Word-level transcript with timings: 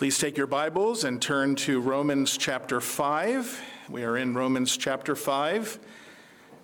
Please 0.00 0.16
take 0.16 0.38
your 0.38 0.46
Bibles 0.46 1.04
and 1.04 1.20
turn 1.20 1.56
to 1.56 1.78
Romans 1.78 2.38
chapter 2.38 2.80
5. 2.80 3.60
We 3.90 4.02
are 4.02 4.16
in 4.16 4.32
Romans 4.32 4.78
chapter 4.78 5.14
5. 5.14 5.78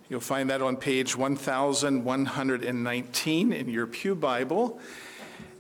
You'll 0.08 0.20
find 0.20 0.48
that 0.48 0.62
on 0.62 0.78
page 0.78 1.14
1119 1.14 3.52
in 3.52 3.68
your 3.68 3.86
Pew 3.86 4.14
Bible. 4.14 4.80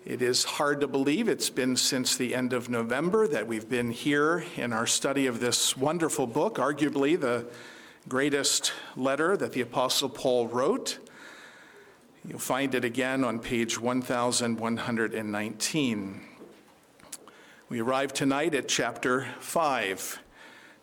It 0.06 0.22
is 0.22 0.42
hard 0.42 0.80
to 0.80 0.88
believe 0.88 1.28
it's 1.28 1.50
been 1.50 1.76
since 1.76 2.16
the 2.16 2.34
end 2.34 2.54
of 2.54 2.70
November 2.70 3.28
that 3.28 3.46
we've 3.46 3.68
been 3.68 3.90
here 3.90 4.42
in 4.56 4.72
our 4.72 4.86
study 4.86 5.26
of 5.26 5.40
this 5.40 5.76
wonderful 5.76 6.26
book, 6.26 6.54
arguably 6.54 7.20
the 7.20 7.44
greatest 8.08 8.72
letter 8.96 9.36
that 9.36 9.52
the 9.52 9.60
Apostle 9.60 10.08
Paul 10.08 10.48
wrote. 10.48 10.98
You'll 12.26 12.38
find 12.38 12.74
it 12.74 12.86
again 12.86 13.22
on 13.22 13.38
page 13.38 13.78
1119. 13.78 16.35
We 17.68 17.80
arrive 17.80 18.12
tonight 18.12 18.54
at 18.54 18.68
chapter 18.68 19.26
5, 19.40 20.20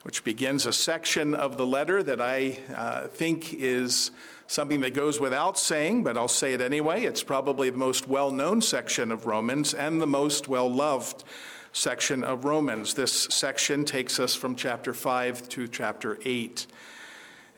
which 0.02 0.26
begins 0.26 0.66
a 0.66 0.74
section 0.74 1.34
of 1.34 1.56
the 1.56 1.66
letter 1.66 2.04
that 2.04 2.20
I 2.20 2.60
uh, 2.76 3.08
think 3.08 3.54
is 3.54 4.12
something 4.48 4.82
that 4.82 4.94
goes 4.94 5.18
without 5.18 5.58
saying, 5.58 6.04
but 6.04 6.18
I'll 6.18 6.28
say 6.28 6.52
it 6.52 6.60
anyway. 6.60 7.06
It's 7.06 7.24
probably 7.24 7.70
the 7.70 7.78
most 7.78 8.10
well 8.10 8.32
known 8.32 8.60
section 8.60 9.14
of 9.14 9.26
Romans 9.26 9.74
and 9.74 10.02
the 10.02 10.08
most 10.08 10.50
well 10.50 10.70
loved 10.70 11.24
section 11.72 12.22
of 12.22 12.44
Romans. 12.44 12.96
This 12.96 13.14
section 13.14 13.86
takes 13.86 14.20
us 14.20 14.36
from 14.36 14.54
chapter 14.54 14.94
5 14.94 15.48
to 15.48 15.70
chapter 15.70 16.20
8. 16.26 16.68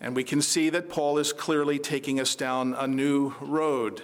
And 0.02 0.16
we 0.16 0.23
can 0.23 0.44
see 0.44 0.70
that 0.70 0.88
Paul 0.88 1.18
is 1.18 1.34
clearly 1.34 1.80
taking 1.80 2.20
us 2.20 2.35
down 2.35 2.76
a 2.76 2.85
new 2.85 3.34
road 3.41 4.04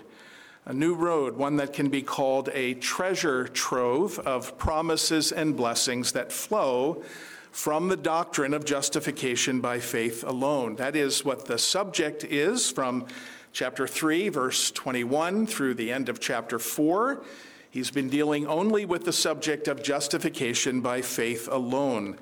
a 0.65 0.73
new 0.73 0.93
road, 0.93 1.35
one 1.35 1.55
that 1.55 1.73
can 1.73 1.89
be 1.89 2.01
called 2.01 2.49
a 2.53 2.75
treasure 2.75 3.47
trove 3.47 4.19
of 4.19 4.57
promises 4.57 5.31
and 5.31 5.57
blessings 5.57 6.11
that 6.11 6.31
flow 6.31 7.03
from 7.51 7.89
the 7.89 7.97
doctrine 7.97 8.53
of 8.53 8.63
justification 8.63 9.59
by 9.59 9.79
faith 9.79 10.23
alone. 10.23 10.75
That 10.75 10.95
is 10.95 11.25
what 11.25 11.45
the 11.45 11.57
subject 11.57 12.23
is 12.23 12.69
from 12.69 13.07
chapter 13.51 13.87
3, 13.87 14.29
verse 14.29 14.71
21 14.71 15.47
through 15.47 15.73
the 15.73 15.91
end 15.91 16.09
of 16.09 16.19
chapter 16.19 16.59
4. 16.59 17.23
He's 17.71 17.91
been 17.91 18.09
dealing 18.09 18.45
only 18.45 18.85
with 18.85 19.03
the 19.03 19.13
subject 19.13 19.67
of 19.67 19.81
justification 19.81 20.81
by 20.81 21.01
faith 21.01 21.49
alone. 21.51 22.17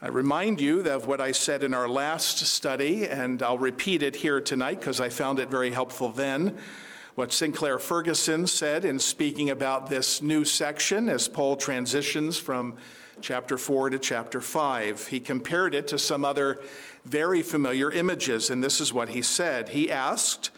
I 0.00 0.08
remind 0.08 0.60
you 0.60 0.80
of 0.88 1.06
what 1.06 1.20
I 1.20 1.32
said 1.32 1.64
in 1.64 1.74
our 1.74 1.88
last 1.88 2.38
study, 2.38 3.08
and 3.08 3.42
I'll 3.42 3.58
repeat 3.58 4.02
it 4.02 4.16
here 4.16 4.40
tonight 4.40 4.78
because 4.78 5.00
I 5.00 5.08
found 5.08 5.38
it 5.40 5.50
very 5.50 5.72
helpful 5.72 6.10
then 6.10 6.56
what 7.14 7.32
Sinclair 7.32 7.78
Ferguson 7.78 8.46
said 8.46 8.84
in 8.84 8.98
speaking 8.98 9.50
about 9.50 9.88
this 9.88 10.20
new 10.20 10.44
section 10.44 11.08
as 11.08 11.28
Paul 11.28 11.56
transitions 11.56 12.38
from 12.38 12.74
chapter 13.20 13.56
4 13.56 13.90
to 13.90 14.00
chapter 14.00 14.40
5. 14.40 15.06
He 15.06 15.20
compared 15.20 15.76
it 15.76 15.86
to 15.88 15.98
some 15.98 16.24
other 16.24 16.60
very 17.04 17.40
familiar 17.42 17.92
images, 17.92 18.50
and 18.50 18.64
this 18.64 18.80
is 18.80 18.92
what 18.92 19.10
he 19.10 19.22
said. 19.22 19.68
He 19.68 19.92
asked, 19.92 20.50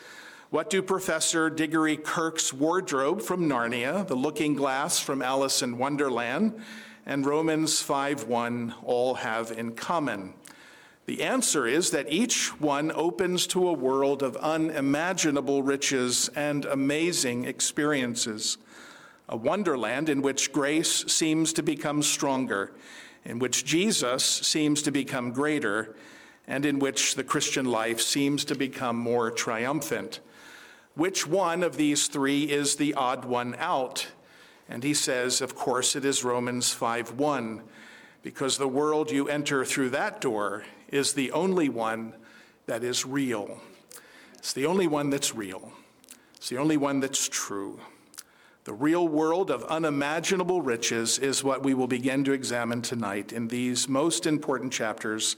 What 0.49 0.71
do 0.71 0.81
Professor 0.81 1.51
Digory 1.51 1.99
Kirke's 1.99 2.55
wardrobe 2.55 3.21
from 3.21 3.47
Narnia, 3.47 4.07
the 4.07 4.15
looking 4.17 4.55
glass 4.55 4.99
from 4.99 5.21
Alice 5.21 5.61
in 5.61 5.77
Wonderland, 5.77 6.59
and 7.05 7.27
Romans 7.27 7.83
5:1 7.83 8.73
all 8.83 9.17
have 9.17 9.53
in 9.53 9.73
common? 9.73 10.33
The 11.07 11.23
answer 11.23 11.69
is 11.69 11.93
that 11.93 12.13
each 12.13 12.49
one 12.61 12.91
opens 12.91 13.47
to 13.49 13.69
a 13.69 13.73
world 13.73 14.25
of 14.25 14.37
unimaginable 14.37 15.63
riches 15.63 16.29
and 16.35 16.65
amazing 16.65 17.45
experiences. 17.45 18.59
A 19.29 19.37
wonderland 19.37 20.09
in 20.09 20.21
which 20.21 20.53
grace 20.53 21.05
seems 21.07 21.53
to 21.55 21.63
become 21.63 22.03
stronger, 22.03 22.73
in 23.25 23.39
which 23.39 23.65
Jesus 23.65 24.25
seems 24.25 24.83
to 24.83 24.91
become 24.91 25.31
greater, 25.31 25.95
and 26.49 26.67
in 26.67 26.81
which 26.81 27.15
the 27.15 27.25
Christian 27.25 27.67
life 27.67 28.01
seems 28.01 28.45
to 28.45 28.57
become 28.57 28.97
more 28.97 29.31
triumphant. 29.31 30.19
Which 30.95 31.25
one 31.25 31.63
of 31.63 31.77
these 31.77 32.09
three 32.09 32.51
is 32.51 32.77
the 32.77 32.95
odd 32.95 33.25
one 33.25 33.55
out? 33.59 34.09
And 34.69 34.83
he 34.83 34.95
says, 34.95 35.41
of 35.41 35.55
course, 35.55 35.95
it 35.95 36.05
is 36.05 36.25
Romans 36.25 36.73
5 36.73 37.13
1 37.13 37.63
because 38.23 38.59
the 38.59 38.67
world 38.67 39.13
you 39.13 39.29
enter 39.29 39.65
through 39.65 39.91
that 39.91 40.21
door 40.21 40.65
is 40.89 41.15
the 41.15 41.33
only 41.33 41.69
one 41.69 42.15
that 42.67 42.83
is 42.83 43.05
real. 43.05 43.61
It's 44.39 44.53
the 44.53 44.67
only 44.67 44.87
one 44.87 45.11
that's 45.11 45.35
real. 45.35 45.73
It's 46.37 46.49
the 46.49 46.59
only 46.59 46.77
one 46.77 47.01
that's 47.01 47.29
true. 47.29 47.81
The 48.65 48.73
real 48.73 49.07
world 49.07 49.51
of 49.51 49.63
unimaginable 49.65 50.61
riches 50.61 51.19
is 51.19 51.45
what 51.45 51.63
we 51.63 51.73
will 51.75 51.87
begin 51.87 52.25
to 52.25 52.33
examine 52.33 52.83
tonight 52.83 53.33
in 53.33 53.49
these 53.49 53.89
most 53.89 54.27
important 54.27 54.73
chapters 54.73 55.37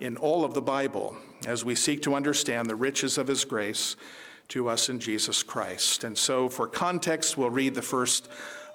in 0.00 0.16
all 0.16 0.44
of 0.44 0.54
the 0.54 0.62
Bible 0.62 1.16
as 1.46 1.64
we 1.64 1.74
seek 1.74 2.02
to 2.02 2.14
understand 2.14 2.70
the 2.70 2.76
riches 2.76 3.18
of 3.18 3.26
His 3.26 3.44
grace 3.44 3.96
to 4.48 4.68
us 4.68 4.88
in 4.88 5.00
Jesus 5.00 5.42
Christ. 5.42 6.04
And 6.04 6.16
so, 6.16 6.48
for 6.48 6.66
context, 6.66 7.36
we'll 7.36 7.50
read 7.50 7.74
the 7.74 7.82
first 7.82 8.28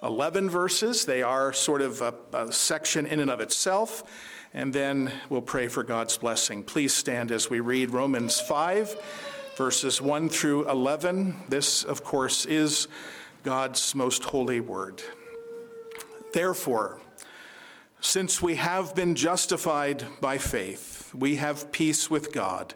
11 0.03 0.49
verses. 0.49 1.05
They 1.05 1.23
are 1.23 1.53
sort 1.53 1.81
of 1.81 2.01
a, 2.01 2.13
a, 2.33 2.51
section 2.51 3.05
in 3.05 3.19
and 3.19 3.31
of 3.31 3.39
itself. 3.39 4.03
And 4.53 4.73
then 4.73 5.11
we'll 5.29 5.41
pray 5.41 5.67
for 5.67 5.83
God's 5.83 6.17
blessing. 6.17 6.63
Please 6.63 6.93
stand 6.93 7.31
as 7.31 7.49
we 7.49 7.59
read 7.59 7.89
Romans 7.89 8.39
5, 8.39 8.95
verses 9.55 10.01
1 10.01 10.29
through 10.29 10.69
11. 10.69 11.35
This, 11.49 11.83
of 11.83 12.03
course, 12.03 12.45
is 12.45 12.87
God's 13.43 13.95
most 13.95 14.23
holy 14.25 14.59
word. 14.59 15.01
Therefore, 16.33 16.99
since 17.99 18.41
we 18.41 18.55
have 18.55 18.93
been 18.93 19.15
justified 19.15 20.05
by 20.21 20.37
faith, 20.37 21.11
we 21.15 21.37
have 21.37 21.71
peace 21.71 22.09
with 22.09 22.31
God 22.31 22.75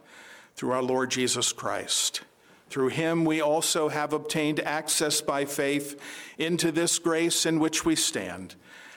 through 0.56 0.72
our 0.72 0.84
Lord 0.84 1.12
Jesus 1.12 1.54
Christ 1.54 2.22
through 2.70 2.90
him, 2.90 3.24
we 3.26 3.42
also 3.42 3.90
have 3.90 4.14
obtained 4.14 4.60
access 4.60 5.22
by 5.22 5.46
faith 5.46 6.00
into 6.38 6.72
this 6.72 7.00
grace 7.00 7.46
in 7.46 7.60
which 7.60 7.86
we 7.86 7.96
stand, 7.96 8.56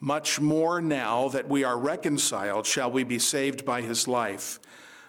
much 0.00 0.40
more 0.40 0.80
now 0.80 1.28
that 1.28 1.48
we 1.48 1.64
are 1.64 1.78
reconciled 1.78 2.66
shall 2.66 2.90
we 2.90 3.04
be 3.04 3.18
saved 3.18 3.64
by 3.64 3.82
his 3.82 4.06
life. 4.06 4.60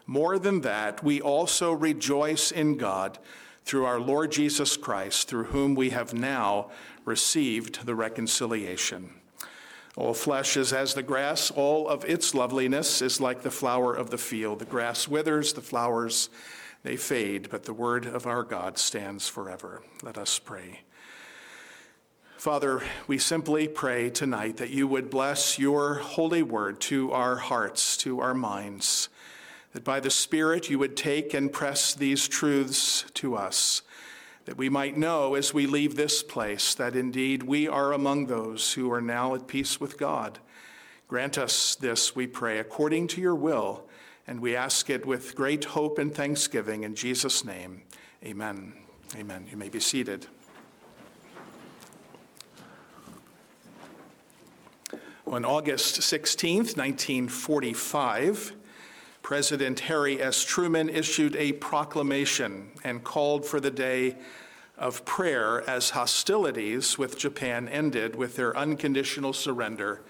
More 0.05 0.39
than 0.39 0.61
that, 0.61 1.03
we 1.03 1.19
also 1.19 1.73
rejoice 1.73 2.51
in 2.51 2.77
God 2.77 3.19
through 3.65 3.85
our 3.85 3.99
Lord 3.99 4.31
Jesus 4.31 4.77
Christ, 4.77 5.27
through 5.27 5.45
whom 5.45 5.75
we 5.75 5.89
have 5.89 6.13
now 6.13 6.71
received 7.03 7.85
the 7.85 7.95
reconciliation. 7.95 9.09
All 9.97 10.13
flesh 10.13 10.55
is 10.55 10.71
as 10.71 10.93
the 10.93 11.03
grass, 11.03 11.51
all 11.51 11.89
of 11.89 12.05
its 12.05 12.33
loveliness 12.33 13.01
is 13.01 13.19
like 13.19 13.41
the 13.41 13.51
flower 13.51 13.93
of 13.93 14.09
the 14.09 14.17
field. 14.17 14.59
The 14.59 14.65
grass 14.65 15.07
withers, 15.07 15.53
the 15.53 15.61
flowers 15.61 16.29
they 16.83 16.95
fade, 16.95 17.49
but 17.49 17.63
the 17.63 17.73
word 17.73 18.05
of 18.05 18.27
our 18.27 18.43
God 18.43 18.77
stands 18.77 19.27
forever. 19.27 19.81
Let 20.03 20.17
us 20.17 20.39
pray. 20.39 20.81
Father, 22.37 22.81
we 23.07 23.17
simply 23.17 23.67
pray 23.67 24.09
tonight 24.09 24.57
that 24.57 24.69
you 24.69 24.87
would 24.87 25.09
bless 25.09 25.59
your 25.59 25.95
holy 25.95 26.43
word 26.43 26.79
to 26.81 27.11
our 27.11 27.35
hearts, 27.35 27.97
to 27.97 28.19
our 28.19 28.33
minds, 28.33 29.09
that 29.73 29.83
by 29.83 29.99
the 29.99 30.09
Spirit 30.09 30.69
you 30.69 30.79
would 30.79 30.95
take 30.95 31.33
and 31.33 31.51
press 31.51 31.93
these 31.93 32.27
truths 32.27 33.05
to 33.15 33.35
us, 33.35 33.81
that 34.45 34.57
we 34.57 34.69
might 34.69 34.97
know 34.97 35.35
as 35.35 35.53
we 35.53 35.65
leave 35.65 35.95
this 35.95 36.23
place 36.23 36.73
that 36.75 36.95
indeed 36.95 37.43
we 37.43 37.67
are 37.67 37.91
among 37.91 38.27
those 38.27 38.73
who 38.73 38.91
are 38.91 39.01
now 39.01 39.35
at 39.35 39.47
peace 39.47 39.79
with 39.79 39.97
God 39.97 40.39
Grant 41.07 41.37
us 41.37 41.75
this, 41.75 42.17
we 42.17 42.27
pray, 42.27 42.59
according 42.59 43.07
to 43.07 43.21
your 43.21 43.35
will, 43.35 43.85
and 44.27 44.41
we 44.41 44.57
ask 44.57 44.89
it 44.89 45.05
with 45.05 45.35
great 45.35 45.63
hope 45.63 45.97
and 45.97 46.13
thanksgiving 46.13 46.83
in 46.83 46.95
Jesus' 46.95 47.45
name. 47.45 47.83
Amen. 48.25 48.73
Amen. 49.15 49.47
You 49.49 49.55
may 49.55 49.69
be 49.69 49.79
seated. 49.79 50.27
On 55.29 55.43
August 55.43 56.03
16, 56.03 56.57
1945, 56.57 58.53
President 59.21 59.81
Harry 59.81 60.21
S. 60.21 60.45
Truman 60.45 60.87
issued 60.87 61.35
a 61.35 61.51
proclamation 61.51 62.71
and 62.85 63.03
called 63.03 63.45
for 63.45 63.59
the 63.59 63.69
day 63.69 64.15
of 64.77 65.03
prayer 65.03 65.69
as 65.69 65.89
hostilities 65.89 66.97
with 66.97 67.17
Japan 67.17 67.67
ended 67.67 68.15
with 68.15 68.37
their 68.37 68.55
unconditional 68.55 69.33
surrender 69.33 70.01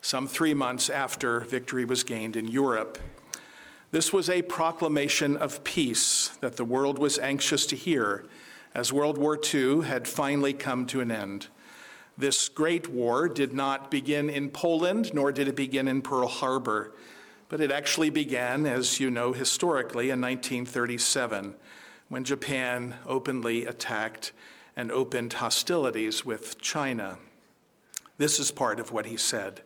some 0.00 0.26
three 0.26 0.54
months 0.54 0.90
after 0.90 1.38
victory 1.40 1.84
was 1.84 2.02
gained 2.02 2.34
in 2.34 2.48
Europe. 2.48 2.98
This 3.92 4.12
was 4.12 4.28
a 4.28 4.42
proclamation 4.42 5.36
of 5.36 5.62
peace 5.62 6.30
that 6.40 6.56
the 6.56 6.64
world 6.64 6.98
was 6.98 7.16
anxious 7.20 7.64
to 7.66 7.76
hear 7.76 8.24
as 8.74 8.92
World 8.92 9.18
War 9.18 9.38
II 9.54 9.82
had 9.82 10.08
finally 10.08 10.52
come 10.52 10.84
to 10.86 11.00
an 11.00 11.12
end. 11.12 11.46
This 12.16 12.48
great 12.48 12.88
war 12.88 13.28
did 13.28 13.52
not 13.52 13.90
begin 13.90 14.30
in 14.30 14.50
Poland, 14.50 15.12
nor 15.12 15.32
did 15.32 15.48
it 15.48 15.56
begin 15.56 15.88
in 15.88 16.00
Pearl 16.00 16.28
Harbor, 16.28 16.94
but 17.48 17.60
it 17.60 17.72
actually 17.72 18.10
began, 18.10 18.66
as 18.66 19.00
you 19.00 19.10
know 19.10 19.32
historically, 19.32 20.10
in 20.10 20.20
1937 20.20 21.54
when 22.08 22.24
Japan 22.24 22.94
openly 23.06 23.66
attacked 23.66 24.32
and 24.76 24.92
opened 24.92 25.34
hostilities 25.34 26.24
with 26.24 26.60
China. 26.60 27.18
This 28.18 28.38
is 28.38 28.50
part 28.50 28.78
of 28.78 28.92
what 28.92 29.06
he 29.06 29.16
said. 29.16 29.62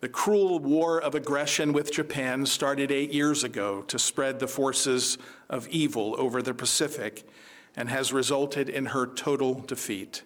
The 0.00 0.08
cruel 0.08 0.58
war 0.58 1.00
of 1.00 1.14
aggression 1.14 1.72
with 1.72 1.92
Japan 1.92 2.44
started 2.44 2.90
eight 2.90 3.12
years 3.12 3.44
ago 3.44 3.82
to 3.82 3.98
spread 3.98 4.40
the 4.40 4.48
forces 4.48 5.16
of 5.48 5.68
evil 5.68 6.14
over 6.18 6.42
the 6.42 6.54
Pacific 6.54 7.26
and 7.76 7.88
has 7.88 8.12
resulted 8.12 8.68
in 8.68 8.86
her 8.86 9.06
total 9.06 9.54
defeat. 9.60 10.22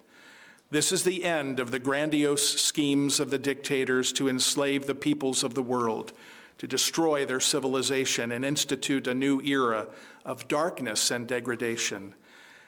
This 0.70 0.90
is 0.90 1.04
the 1.04 1.24
end 1.24 1.60
of 1.60 1.70
the 1.70 1.78
grandiose 1.78 2.60
schemes 2.60 3.20
of 3.20 3.30
the 3.30 3.38
dictators 3.38 4.12
to 4.14 4.28
enslave 4.28 4.86
the 4.86 4.96
peoples 4.96 5.44
of 5.44 5.54
the 5.54 5.62
world, 5.62 6.12
to 6.58 6.66
destroy 6.66 7.24
their 7.24 7.38
civilization, 7.38 8.32
and 8.32 8.44
institute 8.44 9.06
a 9.06 9.14
new 9.14 9.40
era 9.42 9.86
of 10.24 10.48
darkness 10.48 11.10
and 11.12 11.28
degradation. 11.28 12.14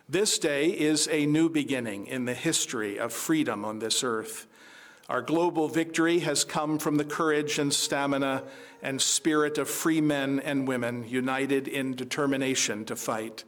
This 0.09 0.39
day 0.39 0.69
is 0.69 1.09
a 1.11 1.27
new 1.27 1.49
beginning 1.49 2.07
in 2.07 2.25
the 2.25 2.35
history 2.35 2.99
of 2.99 3.13
freedom 3.13 3.65
on 3.65 3.81
this 3.81 4.05
earth. 4.05 4.47
Our 5.09 5.21
global 5.21 5.69
victory 5.69 6.21
has 6.21 6.45
come 6.45 6.79
from 6.79 6.97
the 6.97 7.05
courage 7.05 7.59
and 7.59 7.75
stamina 7.75 8.45
and 8.81 9.03
spirit 9.03 9.59
of 9.59 9.69
free 9.69 10.01
men 10.01 10.39
and 10.41 10.69
women 10.69 11.09
united 11.09 11.67
in 11.67 11.97
determination 11.97 12.85
to 12.85 12.95
fight. 12.95 13.43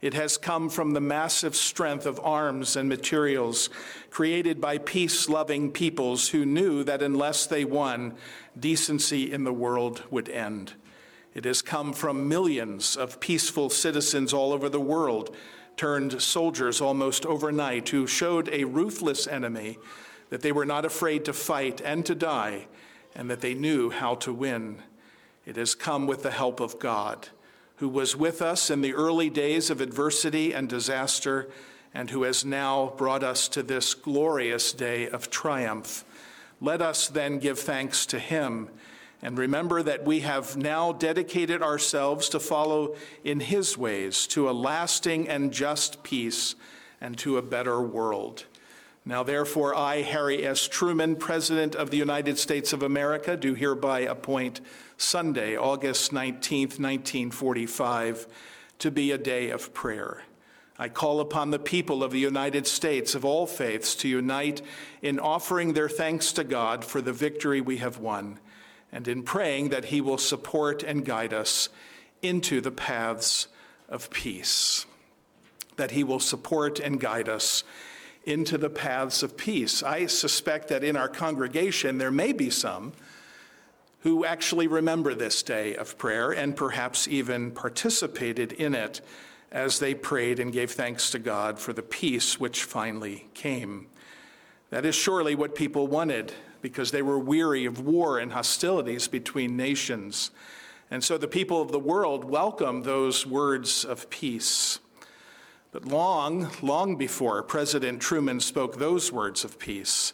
It 0.00 0.14
has 0.14 0.38
come 0.38 0.70
from 0.70 0.92
the 0.92 1.00
massive 1.00 1.54
strength 1.54 2.06
of 2.06 2.20
arms 2.20 2.74
and 2.74 2.88
materials 2.88 3.68
created 4.08 4.60
by 4.60 4.78
peace 4.78 5.28
loving 5.28 5.70
peoples 5.70 6.28
who 6.28 6.46
knew 6.46 6.82
that 6.84 7.02
unless 7.02 7.46
they 7.46 7.66
won, 7.66 8.14
decency 8.58 9.30
in 9.30 9.44
the 9.44 9.52
world 9.52 10.02
would 10.10 10.30
end. 10.30 10.72
It 11.34 11.44
has 11.44 11.60
come 11.60 11.92
from 11.92 12.28
millions 12.28 12.96
of 12.96 13.20
peaceful 13.20 13.68
citizens 13.68 14.32
all 14.32 14.54
over 14.54 14.70
the 14.70 14.80
world, 14.80 15.36
turned 15.76 16.20
soldiers 16.22 16.80
almost 16.80 17.26
overnight, 17.26 17.90
who 17.90 18.06
showed 18.06 18.48
a 18.48 18.64
ruthless 18.64 19.26
enemy 19.26 19.78
that 20.30 20.40
they 20.40 20.50
were 20.50 20.64
not 20.64 20.86
afraid 20.86 21.26
to 21.26 21.32
fight 21.34 21.82
and 21.84 22.06
to 22.06 22.14
die, 22.14 22.66
and 23.14 23.30
that 23.30 23.42
they 23.42 23.54
knew 23.54 23.90
how 23.90 24.14
to 24.14 24.32
win. 24.32 24.82
It 25.44 25.56
has 25.56 25.74
come 25.74 26.06
with 26.06 26.22
the 26.22 26.30
help 26.30 26.58
of 26.58 26.78
God 26.78 27.28
who 27.80 27.88
was 27.88 28.14
with 28.14 28.40
us 28.40 28.70
in 28.70 28.82
the 28.82 28.94
early 28.94 29.28
days 29.28 29.70
of 29.70 29.80
adversity 29.80 30.52
and 30.52 30.68
disaster, 30.68 31.50
and 31.92 32.10
who 32.10 32.22
has 32.22 32.44
now 32.44 32.92
brought 32.96 33.24
us 33.24 33.48
to 33.48 33.62
this 33.62 33.94
glorious 33.94 34.72
day 34.72 35.08
of 35.08 35.30
triumph. 35.30 36.04
Let 36.60 36.80
us 36.82 37.08
then 37.08 37.38
give 37.38 37.58
thanks 37.58 38.06
to 38.06 38.18
him 38.18 38.68
and 39.22 39.36
remember 39.36 39.82
that 39.82 40.04
we 40.04 40.20
have 40.20 40.56
now 40.56 40.92
dedicated 40.92 41.62
ourselves 41.62 42.28
to 42.30 42.40
follow 42.40 42.96
in 43.24 43.40
his 43.40 43.76
ways 43.76 44.26
to 44.28 44.48
a 44.48 44.52
lasting 44.52 45.28
and 45.28 45.52
just 45.52 46.02
peace 46.02 46.54
and 47.00 47.18
to 47.18 47.36
a 47.36 47.42
better 47.42 47.80
world. 47.80 48.46
Now, 49.04 49.22
therefore, 49.22 49.74
I, 49.74 50.02
Harry 50.02 50.46
S. 50.46 50.68
Truman, 50.68 51.16
President 51.16 51.74
of 51.74 51.90
the 51.90 51.96
United 51.96 52.38
States 52.38 52.72
of 52.72 52.82
America, 52.82 53.36
do 53.36 53.54
hereby 53.54 54.00
appoint 54.00 54.60
Sunday, 54.98 55.56
August 55.56 56.12
19, 56.12 56.60
1945, 56.68 58.26
to 58.78 58.90
be 58.90 59.10
a 59.10 59.18
day 59.18 59.50
of 59.50 59.72
prayer. 59.72 60.22
I 60.78 60.88
call 60.88 61.20
upon 61.20 61.50
the 61.50 61.58
people 61.58 62.02
of 62.02 62.10
the 62.10 62.18
United 62.18 62.66
States 62.66 63.14
of 63.14 63.24
all 63.24 63.46
faiths 63.46 63.94
to 63.96 64.08
unite 64.08 64.62
in 65.02 65.18
offering 65.18 65.72
their 65.72 65.88
thanks 65.90 66.32
to 66.32 66.44
God 66.44 66.84
for 66.84 67.02
the 67.02 67.12
victory 67.12 67.60
we 67.60 67.78
have 67.78 67.98
won 67.98 68.38
and 68.92 69.06
in 69.06 69.22
praying 69.22 69.68
that 69.70 69.86
He 69.86 70.00
will 70.00 70.18
support 70.18 70.82
and 70.82 71.04
guide 71.04 71.32
us 71.32 71.68
into 72.22 72.60
the 72.60 72.70
paths 72.70 73.48
of 73.88 74.10
peace. 74.10 74.86
That 75.76 75.92
He 75.92 76.04
will 76.04 76.20
support 76.20 76.80
and 76.80 77.00
guide 77.00 77.28
us 77.28 77.62
into 78.24 78.58
the 78.58 78.70
paths 78.70 79.22
of 79.22 79.36
peace. 79.36 79.82
I 79.82 80.06
suspect 80.06 80.68
that 80.68 80.84
in 80.84 80.96
our 80.96 81.08
congregation 81.08 81.98
there 81.98 82.10
may 82.10 82.32
be 82.32 82.50
some 82.50 82.92
who 84.00 84.24
actually 84.24 84.66
remember 84.66 85.14
this 85.14 85.42
day 85.42 85.74
of 85.74 85.98
prayer 85.98 86.30
and 86.30 86.56
perhaps 86.56 87.06
even 87.06 87.50
participated 87.50 88.52
in 88.52 88.74
it 88.74 89.00
as 89.52 89.78
they 89.78 89.94
prayed 89.94 90.38
and 90.38 90.52
gave 90.52 90.70
thanks 90.70 91.10
to 91.10 91.18
God 91.18 91.58
for 91.58 91.72
the 91.72 91.82
peace 91.82 92.38
which 92.38 92.64
finally 92.64 93.28
came. 93.34 93.88
That 94.70 94.86
is 94.86 94.94
surely 94.94 95.34
what 95.34 95.54
people 95.54 95.86
wanted 95.86 96.32
because 96.62 96.90
they 96.90 97.02
were 97.02 97.18
weary 97.18 97.64
of 97.64 97.80
war 97.80 98.18
and 98.18 98.32
hostilities 98.32 99.08
between 99.08 99.56
nations. 99.56 100.30
And 100.90 101.02
so 101.02 101.18
the 101.18 101.28
people 101.28 101.60
of 101.60 101.72
the 101.72 101.78
world 101.78 102.24
welcomed 102.24 102.84
those 102.84 103.26
words 103.26 103.84
of 103.84 104.08
peace. 104.10 104.78
But 105.72 105.84
long, 105.84 106.50
long 106.62 106.96
before 106.96 107.42
President 107.44 108.00
Truman 108.00 108.40
spoke 108.40 108.76
those 108.76 109.12
words 109.12 109.44
of 109.44 109.58
peace, 109.58 110.12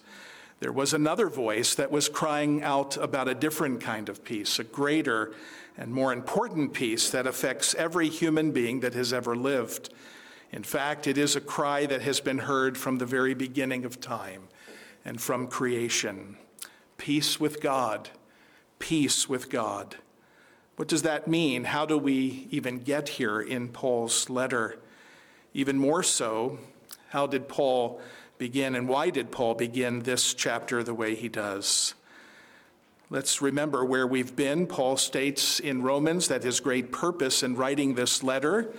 there 0.60 0.72
was 0.72 0.92
another 0.92 1.28
voice 1.28 1.74
that 1.74 1.90
was 1.90 2.08
crying 2.08 2.62
out 2.62 2.96
about 2.98 3.28
a 3.28 3.34
different 3.34 3.80
kind 3.80 4.08
of 4.08 4.24
peace, 4.24 4.58
a 4.58 4.64
greater 4.64 5.34
and 5.78 5.92
more 5.92 6.12
important 6.12 6.72
peace 6.72 7.10
that 7.10 7.26
affects 7.26 7.74
every 7.74 8.08
human 8.08 8.52
being 8.52 8.80
that 8.80 8.94
has 8.94 9.12
ever 9.12 9.34
lived. 9.34 9.92
In 10.52 10.62
fact, 10.62 11.06
it 11.06 11.18
is 11.18 11.36
a 11.36 11.40
cry 11.40 11.86
that 11.86 12.02
has 12.02 12.20
been 12.20 12.38
heard 12.38 12.78
from 12.78 12.98
the 12.98 13.06
very 13.06 13.34
beginning 13.34 13.84
of 13.84 14.00
time 14.00 14.48
and 15.04 15.20
from 15.20 15.46
creation. 15.46 16.36
Peace 16.98 17.38
with 17.40 17.60
God, 17.60 18.10
peace 18.78 19.28
with 19.28 19.50
God. 19.50 19.96
What 20.76 20.88
does 20.88 21.02
that 21.02 21.28
mean? 21.28 21.64
How 21.64 21.86
do 21.86 21.96
we 21.96 22.46
even 22.50 22.78
get 22.78 23.10
here 23.10 23.40
in 23.40 23.68
Paul's 23.68 24.28
letter? 24.28 24.78
Even 25.56 25.78
more 25.78 26.02
so, 26.02 26.58
how 27.08 27.26
did 27.26 27.48
Paul 27.48 27.98
begin 28.36 28.74
and 28.74 28.86
why 28.86 29.08
did 29.08 29.30
Paul 29.32 29.54
begin 29.54 30.00
this 30.00 30.34
chapter 30.34 30.82
the 30.82 30.92
way 30.92 31.14
he 31.14 31.30
does? 31.30 31.94
Let's 33.08 33.40
remember 33.40 33.82
where 33.82 34.06
we've 34.06 34.36
been. 34.36 34.66
Paul 34.66 34.98
states 34.98 35.58
in 35.58 35.80
Romans 35.80 36.28
that 36.28 36.42
his 36.42 36.60
great 36.60 36.92
purpose 36.92 37.42
in 37.42 37.56
writing 37.56 37.94
this 37.94 38.22
letter 38.22 38.70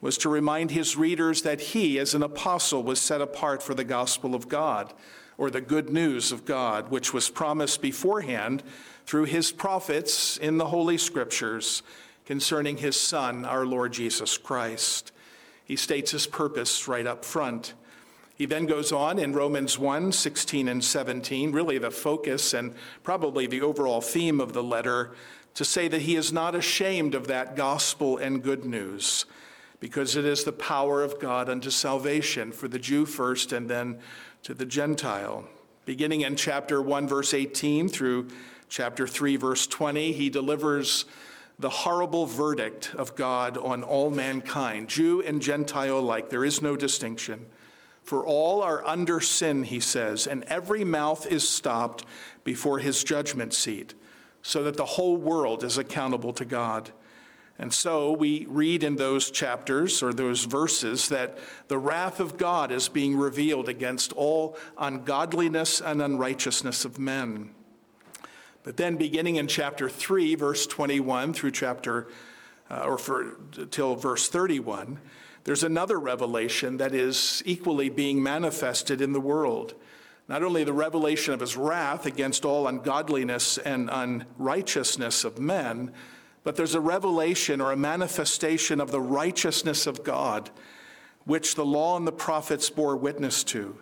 was 0.00 0.16
to 0.18 0.30
remind 0.30 0.70
his 0.70 0.96
readers 0.96 1.42
that 1.42 1.60
he, 1.60 1.98
as 1.98 2.14
an 2.14 2.22
apostle, 2.22 2.82
was 2.82 2.98
set 2.98 3.20
apart 3.20 3.62
for 3.62 3.74
the 3.74 3.84
gospel 3.84 4.34
of 4.34 4.48
God, 4.48 4.94
or 5.36 5.50
the 5.50 5.60
good 5.60 5.90
news 5.90 6.32
of 6.32 6.46
God, 6.46 6.90
which 6.90 7.12
was 7.12 7.28
promised 7.28 7.82
beforehand 7.82 8.62
through 9.04 9.24
his 9.24 9.52
prophets 9.52 10.38
in 10.38 10.56
the 10.56 10.68
Holy 10.68 10.96
Scriptures 10.96 11.82
concerning 12.24 12.78
his 12.78 12.98
Son, 12.98 13.44
our 13.44 13.66
Lord 13.66 13.92
Jesus 13.92 14.38
Christ. 14.38 15.12
He 15.64 15.76
states 15.76 16.10
his 16.10 16.26
purpose 16.26 16.88
right 16.88 17.06
up 17.06 17.24
front. 17.24 17.74
He 18.34 18.46
then 18.46 18.66
goes 18.66 18.92
on 18.92 19.18
in 19.18 19.32
Romans 19.32 19.78
1 19.78 20.12
16 20.12 20.68
and 20.68 20.82
17, 20.82 21.52
really 21.52 21.78
the 21.78 21.90
focus 21.90 22.54
and 22.54 22.74
probably 23.02 23.46
the 23.46 23.60
overall 23.60 24.00
theme 24.00 24.40
of 24.40 24.52
the 24.52 24.62
letter, 24.62 25.12
to 25.54 25.64
say 25.64 25.86
that 25.88 26.02
he 26.02 26.16
is 26.16 26.32
not 26.32 26.54
ashamed 26.54 27.14
of 27.14 27.26
that 27.28 27.56
gospel 27.56 28.16
and 28.16 28.42
good 28.42 28.64
news, 28.64 29.26
because 29.80 30.16
it 30.16 30.24
is 30.24 30.44
the 30.44 30.52
power 30.52 31.02
of 31.02 31.20
God 31.20 31.48
unto 31.48 31.70
salvation 31.70 32.52
for 32.52 32.68
the 32.68 32.78
Jew 32.78 33.04
first 33.04 33.52
and 33.52 33.68
then 33.68 34.00
to 34.42 34.54
the 34.54 34.66
Gentile. 34.66 35.44
Beginning 35.84 36.22
in 36.22 36.36
chapter 36.36 36.80
1, 36.80 37.06
verse 37.06 37.34
18 37.34 37.88
through 37.88 38.28
chapter 38.68 39.06
3, 39.06 39.36
verse 39.36 39.66
20, 39.66 40.12
he 40.12 40.30
delivers 40.30 41.04
the 41.62 41.70
horrible 41.70 42.26
verdict 42.26 42.92
of 42.96 43.14
God 43.14 43.56
on 43.56 43.84
all 43.84 44.10
mankind, 44.10 44.88
Jew 44.88 45.22
and 45.22 45.40
Gentile 45.40 46.00
alike. 46.00 46.28
There 46.28 46.44
is 46.44 46.60
no 46.60 46.76
distinction. 46.76 47.46
For 48.02 48.26
all 48.26 48.62
are 48.62 48.84
under 48.84 49.20
sin, 49.20 49.62
he 49.62 49.78
says, 49.78 50.26
and 50.26 50.42
every 50.44 50.82
mouth 50.82 51.24
is 51.24 51.48
stopped 51.48 52.04
before 52.42 52.80
his 52.80 53.04
judgment 53.04 53.54
seat, 53.54 53.94
so 54.42 54.64
that 54.64 54.76
the 54.76 54.84
whole 54.84 55.16
world 55.16 55.62
is 55.62 55.78
accountable 55.78 56.32
to 56.32 56.44
God. 56.44 56.90
And 57.60 57.72
so 57.72 58.10
we 58.10 58.44
read 58.48 58.82
in 58.82 58.96
those 58.96 59.30
chapters 59.30 60.02
or 60.02 60.12
those 60.12 60.46
verses 60.46 61.10
that 61.10 61.38
the 61.68 61.78
wrath 61.78 62.18
of 62.18 62.38
God 62.38 62.72
is 62.72 62.88
being 62.88 63.16
revealed 63.16 63.68
against 63.68 64.12
all 64.14 64.56
ungodliness 64.76 65.80
and 65.80 66.02
unrighteousness 66.02 66.84
of 66.84 66.98
men. 66.98 67.50
But 68.64 68.76
then, 68.76 68.96
beginning 68.96 69.36
in 69.36 69.48
chapter 69.48 69.88
3, 69.88 70.34
verse 70.36 70.66
21 70.66 71.32
through 71.32 71.50
chapter, 71.50 72.08
uh, 72.70 72.84
or 72.86 72.96
for, 72.96 73.36
till 73.70 73.96
verse 73.96 74.28
31, 74.28 75.00
there's 75.44 75.64
another 75.64 75.98
revelation 75.98 76.76
that 76.76 76.94
is 76.94 77.42
equally 77.44 77.88
being 77.88 78.22
manifested 78.22 79.00
in 79.00 79.12
the 79.12 79.20
world. 79.20 79.74
Not 80.28 80.44
only 80.44 80.62
the 80.62 80.72
revelation 80.72 81.34
of 81.34 81.40
his 81.40 81.56
wrath 81.56 82.06
against 82.06 82.44
all 82.44 82.68
ungodliness 82.68 83.58
and 83.58 83.90
unrighteousness 83.90 85.24
of 85.24 85.40
men, 85.40 85.92
but 86.44 86.56
there's 86.56 86.74
a 86.74 86.80
revelation 86.80 87.60
or 87.60 87.72
a 87.72 87.76
manifestation 87.76 88.80
of 88.80 88.90
the 88.90 89.00
righteousness 89.00 89.86
of 89.86 90.04
God, 90.04 90.50
which 91.24 91.54
the 91.54 91.64
law 91.64 91.96
and 91.96 92.06
the 92.06 92.12
prophets 92.12 92.70
bore 92.70 92.96
witness 92.96 93.44
to, 93.44 93.76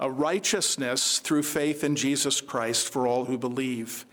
a 0.00 0.10
righteousness 0.10 1.18
through 1.18 1.42
faith 1.42 1.82
in 1.82 1.96
Jesus 1.96 2.40
Christ 2.40 2.92
for 2.92 3.06
all 3.06 3.24
who 3.24 3.38
believe. 3.38 4.06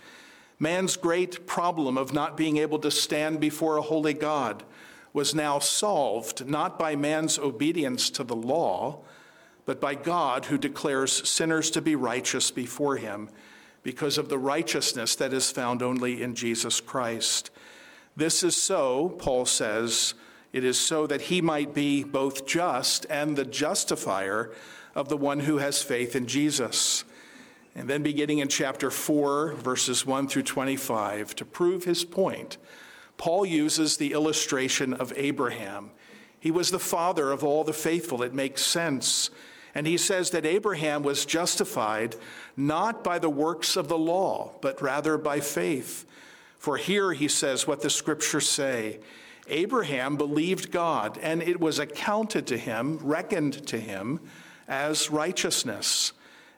Man's 0.59 0.95
great 0.95 1.45
problem 1.45 1.97
of 1.97 2.13
not 2.13 2.37
being 2.37 2.57
able 2.57 2.79
to 2.79 2.91
stand 2.91 3.39
before 3.39 3.77
a 3.77 3.81
holy 3.81 4.13
God 4.13 4.63
was 5.11 5.33
now 5.33 5.59
solved 5.59 6.45
not 6.45 6.77
by 6.77 6.95
man's 6.95 7.39
obedience 7.39 8.09
to 8.09 8.23
the 8.23 8.35
law, 8.35 8.99
but 9.65 9.79
by 9.79 9.95
God 9.95 10.45
who 10.45 10.57
declares 10.57 11.27
sinners 11.27 11.71
to 11.71 11.81
be 11.81 11.95
righteous 11.95 12.51
before 12.51 12.97
him 12.97 13.29
because 13.81 14.17
of 14.17 14.29
the 14.29 14.37
righteousness 14.37 15.15
that 15.15 15.33
is 15.33 15.51
found 15.51 15.81
only 15.81 16.21
in 16.21 16.35
Jesus 16.35 16.81
Christ. 16.81 17.49
This 18.15 18.43
is 18.43 18.55
so, 18.55 19.09
Paul 19.17 19.45
says, 19.45 20.13
it 20.51 20.63
is 20.63 20.79
so 20.79 21.05
that 21.07 21.21
he 21.21 21.41
might 21.41 21.73
be 21.73 22.03
both 22.03 22.45
just 22.45 23.05
and 23.09 23.35
the 23.35 23.45
justifier 23.45 24.51
of 24.95 25.09
the 25.09 25.17
one 25.17 25.41
who 25.41 25.57
has 25.57 25.83
faith 25.83 26.15
in 26.15 26.27
Jesus. 26.27 27.03
And 27.75 27.89
then 27.89 28.03
beginning 28.03 28.39
in 28.39 28.47
chapter 28.47 28.89
4, 28.89 29.53
verses 29.53 30.05
1 30.05 30.29
through 30.29 30.43
25, 30.43 31.35
to 31.35 31.45
prove 31.45 31.83
his 31.83 32.05
point, 32.05 32.57
Paul 33.17 33.45
uses 33.45 33.97
the 33.97 34.13
illustration 34.13 34.93
of 34.93 35.11
Abraham. 35.17 35.91
He 36.39 36.51
was 36.51 36.71
the 36.71 36.79
father 36.79 37.31
of 37.31 37.43
all 37.43 37.63
the 37.63 37.73
faithful. 37.73 38.23
It 38.23 38.33
makes 38.33 38.63
sense. 38.63 39.29
And 39.73 39.85
he 39.85 39.97
says 39.97 40.29
that 40.29 40.45
Abraham 40.45 41.03
was 41.03 41.25
justified 41.25 42.15
not 42.55 43.03
by 43.03 43.19
the 43.19 43.29
works 43.29 43.75
of 43.75 43.89
the 43.89 43.97
law, 43.97 44.53
but 44.61 44.81
rather 44.81 45.17
by 45.17 45.41
faith. 45.41 46.05
For 46.57 46.77
here 46.77 47.11
he 47.11 47.27
says 47.27 47.67
what 47.67 47.81
the 47.81 47.89
scriptures 47.89 48.47
say 48.47 48.99
Abraham 49.47 50.15
believed 50.15 50.71
God, 50.71 51.19
and 51.21 51.43
it 51.43 51.59
was 51.59 51.77
accounted 51.77 52.47
to 52.47 52.57
him, 52.57 52.97
reckoned 52.99 53.67
to 53.67 53.79
him, 53.79 54.21
as 54.67 55.11
righteousness. 55.11 56.13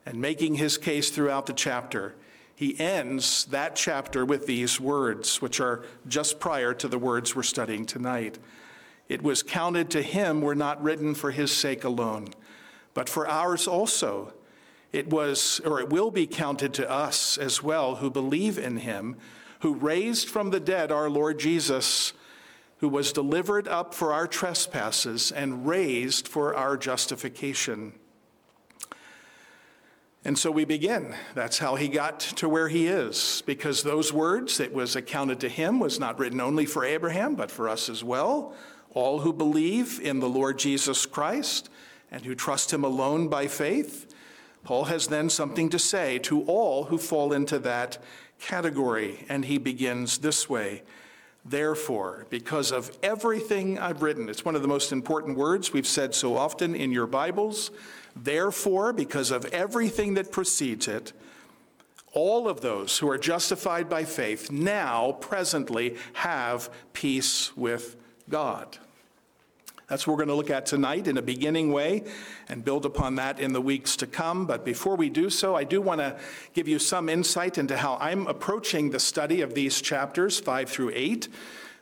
And 0.07 0.21
making 0.21 0.55
his 0.55 0.77
case 0.77 1.09
throughout 1.09 1.47
the 1.47 1.53
chapter, 1.53 2.15
he 2.55 2.79
ends 2.79 3.43
that 3.45 3.75
chapter 3.75 4.25
with 4.25 4.47
these 4.47 4.79
words, 4.79 5.41
which 5.41 5.59
are 5.59 5.83
just 6.07 6.39
prior 6.39 6.73
to 6.75 6.87
the 6.87 6.97
words 6.97 7.35
we're 7.35 7.43
studying 7.43 7.85
tonight. 7.85 8.39
It 9.09 9.21
was 9.21 9.43
counted 9.43 9.89
to 9.89 10.01
him 10.01 10.39
were 10.39 10.55
not 10.55 10.81
written 10.81 11.13
for 11.13 11.31
his 11.31 11.51
sake 11.51 11.83
alone, 11.83 12.29
but 12.93 13.09
for 13.09 13.27
ours 13.27 13.67
also. 13.67 14.33
It 14.93 15.09
was, 15.09 15.59
or 15.65 15.81
it 15.81 15.89
will 15.89 16.09
be 16.09 16.25
counted 16.25 16.73
to 16.75 16.89
us 16.89 17.37
as 17.37 17.61
well 17.61 17.97
who 17.97 18.09
believe 18.09 18.57
in 18.57 18.77
him 18.77 19.17
who 19.59 19.73
raised 19.73 20.29
from 20.29 20.51
the 20.51 20.59
dead 20.61 20.89
our 20.89 21.09
Lord 21.09 21.37
Jesus, 21.37 22.13
who 22.77 22.87
was 22.87 23.11
delivered 23.11 23.67
up 23.67 23.93
for 23.93 24.13
our 24.13 24.25
trespasses 24.25 25.33
and 25.33 25.67
raised 25.67 26.29
for 26.29 26.55
our 26.55 26.77
justification. 26.77 27.91
And 30.27 30.38
so 30.38 30.51
we 30.51 30.65
begin. 30.65 31.15
That's 31.36 31.57
how 31.57 31.75
he 31.75 31.88
got 31.88 32.19
to 32.19 32.50
where 32.50 32.67
he 32.67 32.88
is, 32.88 33.41
because 33.46 33.81
those 33.81 34.12
words 34.12 34.57
that 34.57 34.74
was 34.74 34.98
accounted 34.98 35.39
to 35.39 35.48
him 35.48 35.79
was 35.79 36.01
not 36.01 36.19
written 36.19 36.41
only 36.41 36.65
for 36.65 36.84
Abraham, 36.84 37.36
but 37.36 37.50
for 37.50 37.69
us 37.69 37.88
as 37.88 38.03
well, 38.03 38.53
all 38.93 39.22
who 39.22 39.31
believe 39.31 40.01
in 40.03 40.19
the 40.19 40.27
Lord 40.27 40.60
Jesus 40.60 41.05
Christ 41.05 41.69
and 42.12 42.25
who 42.25 42.36
trust 42.36 42.74
him 42.74 42.84
alone 42.84 43.29
by 43.29 43.48
faith. 43.48 44.13
Paul 44.65 44.84
has 44.84 45.07
then 45.07 45.29
something 45.29 45.69
to 45.69 45.79
say 45.79 46.19
to 46.19 46.43
all 46.43 46.84
who 46.84 46.98
fall 46.98 47.31
into 47.31 47.57
that 47.60 47.98
category, 48.38 49.25
and 49.29 49.46
he 49.46 49.57
begins 49.57 50.17
this 50.17 50.50
way. 50.50 50.84
Therefore, 51.46 52.27
because 52.29 52.74
of 52.74 52.91
everything 53.01 53.79
I've 53.79 54.01
written, 54.01 54.27
it's 54.27 54.43
one 54.43 54.57
of 54.57 54.62
the 54.62 54.67
most 54.67 54.91
important 54.91 55.38
words 55.38 55.72
we've 55.72 55.88
said 55.88 56.13
so 56.13 56.36
often 56.36 56.75
in 56.75 56.91
your 56.91 57.07
Bibles. 57.07 57.72
Therefore, 58.24 58.93
because 58.93 59.31
of 59.31 59.45
everything 59.45 60.15
that 60.15 60.31
precedes 60.31 60.88
it, 60.88 61.13
all 62.13 62.47
of 62.47 62.62
those 62.62 62.97
who 62.97 63.09
are 63.09 63.17
justified 63.17 63.89
by 63.89 64.03
faith 64.03 64.50
now, 64.50 65.12
presently, 65.13 65.95
have 66.13 66.69
peace 66.93 67.55
with 67.55 67.95
God. 68.29 68.77
That's 69.88 70.05
what 70.05 70.13
we're 70.13 70.25
going 70.25 70.29
to 70.29 70.36
look 70.36 70.50
at 70.50 70.65
tonight 70.65 71.07
in 71.07 71.17
a 71.17 71.21
beginning 71.21 71.71
way 71.71 72.03
and 72.50 72.65
build 72.65 72.86
upon 72.86 73.15
that 73.15 73.39
in 73.39 73.53
the 73.53 73.62
weeks 73.62 73.95
to 73.97 74.07
come. 74.07 74.45
But 74.45 74.65
before 74.65 74.97
we 74.97 75.09
do 75.09 75.29
so, 75.29 75.55
I 75.55 75.63
do 75.63 75.79
want 75.79 76.01
to 76.01 76.17
give 76.53 76.67
you 76.67 76.77
some 76.77 77.07
insight 77.07 77.57
into 77.57 77.77
how 77.77 77.97
I'm 78.01 78.27
approaching 78.27 78.89
the 78.89 79.00
study 79.00 79.41
of 79.41 79.53
these 79.53 79.79
chapters, 79.79 80.39
5 80.39 80.69
through 80.69 80.91
8. 80.93 81.29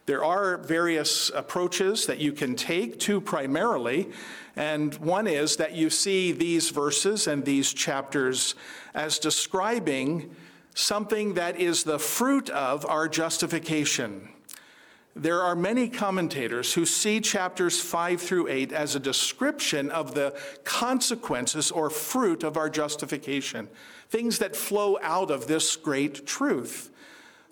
There 0.05 0.23
are 0.23 0.57
various 0.57 1.31
approaches 1.33 2.05
that 2.05 2.19
you 2.19 2.31
can 2.31 2.55
take, 2.55 2.99
two 2.99 3.19
primarily. 3.19 4.11
And 4.55 4.93
one 4.95 5.27
is 5.27 5.57
that 5.57 5.73
you 5.73 5.89
see 5.89 6.31
these 6.31 6.69
verses 6.69 7.27
and 7.27 7.43
these 7.43 7.73
chapters 7.73 8.55
as 8.93 9.19
describing 9.19 10.33
something 10.73 11.33
that 11.33 11.59
is 11.59 11.83
the 11.83 11.99
fruit 11.99 12.49
of 12.49 12.85
our 12.85 13.07
justification. 13.07 14.29
There 15.17 15.41
are 15.41 15.55
many 15.55 15.87
commentators 15.87 16.73
who 16.73 16.85
see 16.85 17.21
chapters 17.21 17.79
5 17.79 18.21
through 18.21 18.49
8 18.49 18.73
as 18.73 18.95
a 18.95 18.99
description 18.99 19.89
of 19.89 20.13
the 20.13 20.37
consequences 20.65 21.71
or 21.71 21.89
fruit 21.89 22.43
of 22.43 22.57
our 22.57 22.69
justification, 22.69 23.69
things 24.09 24.39
that 24.39 24.57
flow 24.57 24.99
out 25.01 25.31
of 25.31 25.47
this 25.47 25.77
great 25.77 26.27
truth. 26.27 26.91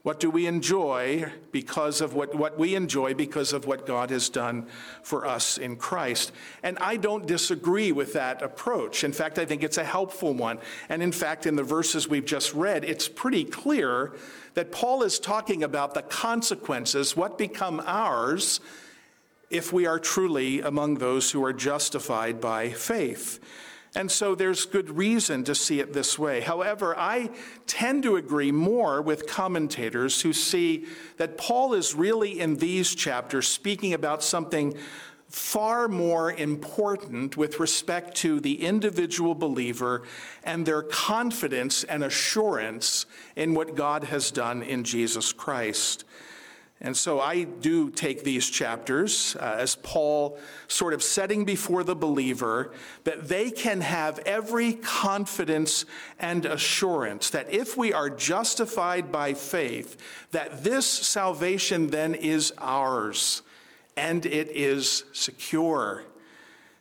What 0.04 0.20
do 0.20 0.30
we 0.30 0.48
enjoy 0.48 1.32
because 1.54 2.02
of 2.02 2.14
what, 2.14 2.36
what 2.36 2.60
we 2.60 2.76
enjoy 2.76 3.14
because 3.14 3.54
of 3.54 3.66
what 3.66 3.86
God 3.86 4.10
has 4.10 4.28
done 4.28 4.68
for 5.02 5.26
us 5.26 5.58
in 5.58 5.78
Christ? 5.78 6.34
And 6.62 6.78
I 6.80 6.98
don't 6.98 7.26
disagree 7.26 7.94
with 7.94 8.12
that 8.12 8.42
approach. 8.42 9.06
In 9.06 9.14
fact, 9.14 9.40
I 9.40 9.46
think 9.46 9.64
it's 9.64 9.78
a 9.78 9.84
helpful 9.86 10.34
one. 10.34 10.60
And 10.90 11.02
in 11.02 11.14
fact, 11.14 11.46
in 11.46 11.56
the 11.56 11.64
verses 11.64 12.10
we've 12.10 12.26
just 12.26 12.54
read, 12.54 12.84
it's 12.84 13.08
pretty 13.08 13.46
clear 13.46 14.12
that 14.56 14.74
Paul 14.74 15.04
is 15.04 15.20
talking 15.20 15.64
about 15.64 15.94
the 15.94 16.02
consequences, 16.02 17.16
what 17.16 17.38
become 17.38 17.82
ours 17.86 18.60
if 19.50 19.72
we 19.72 19.86
are 19.86 20.00
truly 20.00 20.60
among 20.60 20.96
those 20.96 21.32
who 21.32 21.42
are 21.46 21.54
justified 21.54 22.42
by 22.42 22.72
faith. 22.72 23.40
And 23.96 24.10
so 24.10 24.34
there's 24.34 24.66
good 24.66 24.90
reason 24.90 25.44
to 25.44 25.54
see 25.54 25.80
it 25.80 25.94
this 25.94 26.18
way. 26.18 26.42
However, 26.42 26.98
I 26.98 27.30
tend 27.68 28.04
to 28.04 28.16
agree 28.16 28.52
more 28.52 29.02
with 29.02 29.28
commentators 29.28 30.22
who 30.22 30.34
see 30.34 30.86
that 31.18 31.38
Paul 31.38 31.76
is 31.76 31.94
really 31.94 32.40
in 32.40 32.56
these 32.56 32.96
chapters 32.96 33.48
speaking 33.48 33.94
about 33.94 34.24
something 34.24 34.76
far 35.30 35.88
more 35.88 36.32
important 36.32 37.38
with 37.38 37.60
respect 37.60 38.16
to 38.16 38.40
the 38.40 38.64
individual 38.64 39.34
believer 39.34 40.04
and 40.44 40.66
their 40.66 40.84
confidence 40.84 41.84
and 41.84 42.04
assurance 42.04 43.08
in 43.36 43.54
what 43.54 43.76
God 43.76 44.06
has 44.06 44.30
done 44.32 44.62
in 44.62 44.84
Jesus 44.84 45.34
Christ. 45.34 46.04
And 46.86 46.98
so 46.98 47.22
I 47.22 47.46
do 47.46 47.90
take 47.90 48.26
these 48.26 48.50
chapters 48.50 49.38
uh, 49.40 49.56
as 49.58 49.76
Paul 49.78 50.38
sort 50.68 50.94
of 50.94 51.02
setting 51.02 51.46
before 51.46 51.82
the 51.86 51.96
believer 51.96 52.74
that 53.06 53.30
they 53.30 53.52
can 53.52 53.80
have 53.80 54.20
every 54.26 54.74
confidence 54.74 55.86
and 56.20 56.46
assurance 56.46 57.30
that 57.30 57.54
if 57.54 57.78
we 57.78 57.94
are 57.94 58.10
justified 58.10 59.14
by 59.14 59.34
faith, 59.34 59.96
that 60.32 60.66
this 60.66 60.86
salvation 60.86 61.88
then 61.88 62.16
is 62.16 62.52
ours 62.58 63.44
and 63.96 64.26
it 64.26 64.50
is 64.50 65.06
secure. 65.14 66.04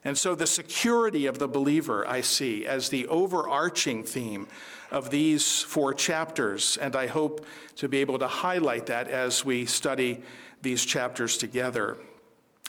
And 0.05 0.19
so 0.19 0.35
the 0.35 0.49
security 0.49 1.27
of 1.27 1.39
the 1.39 1.47
believer 1.47 2.05
I 2.09 2.23
see 2.23 2.67
as 2.67 2.89
the 2.89 3.07
overarching 3.07 4.03
theme 4.03 4.49
of 4.93 5.11
these 5.11 5.63
four 5.63 5.95
chapters, 5.95 6.77
and 6.77 6.95
I 6.95 7.07
hope 7.07 7.45
to 7.77 7.89
be 7.89 7.99
able 7.99 8.19
to 8.19 8.29
highlight 8.29 8.87
that 8.87 9.09
as 9.09 9.45
we 9.45 9.67
study 9.67 10.23
these 10.61 10.85
chapters 10.85 11.37
together. 11.37 11.97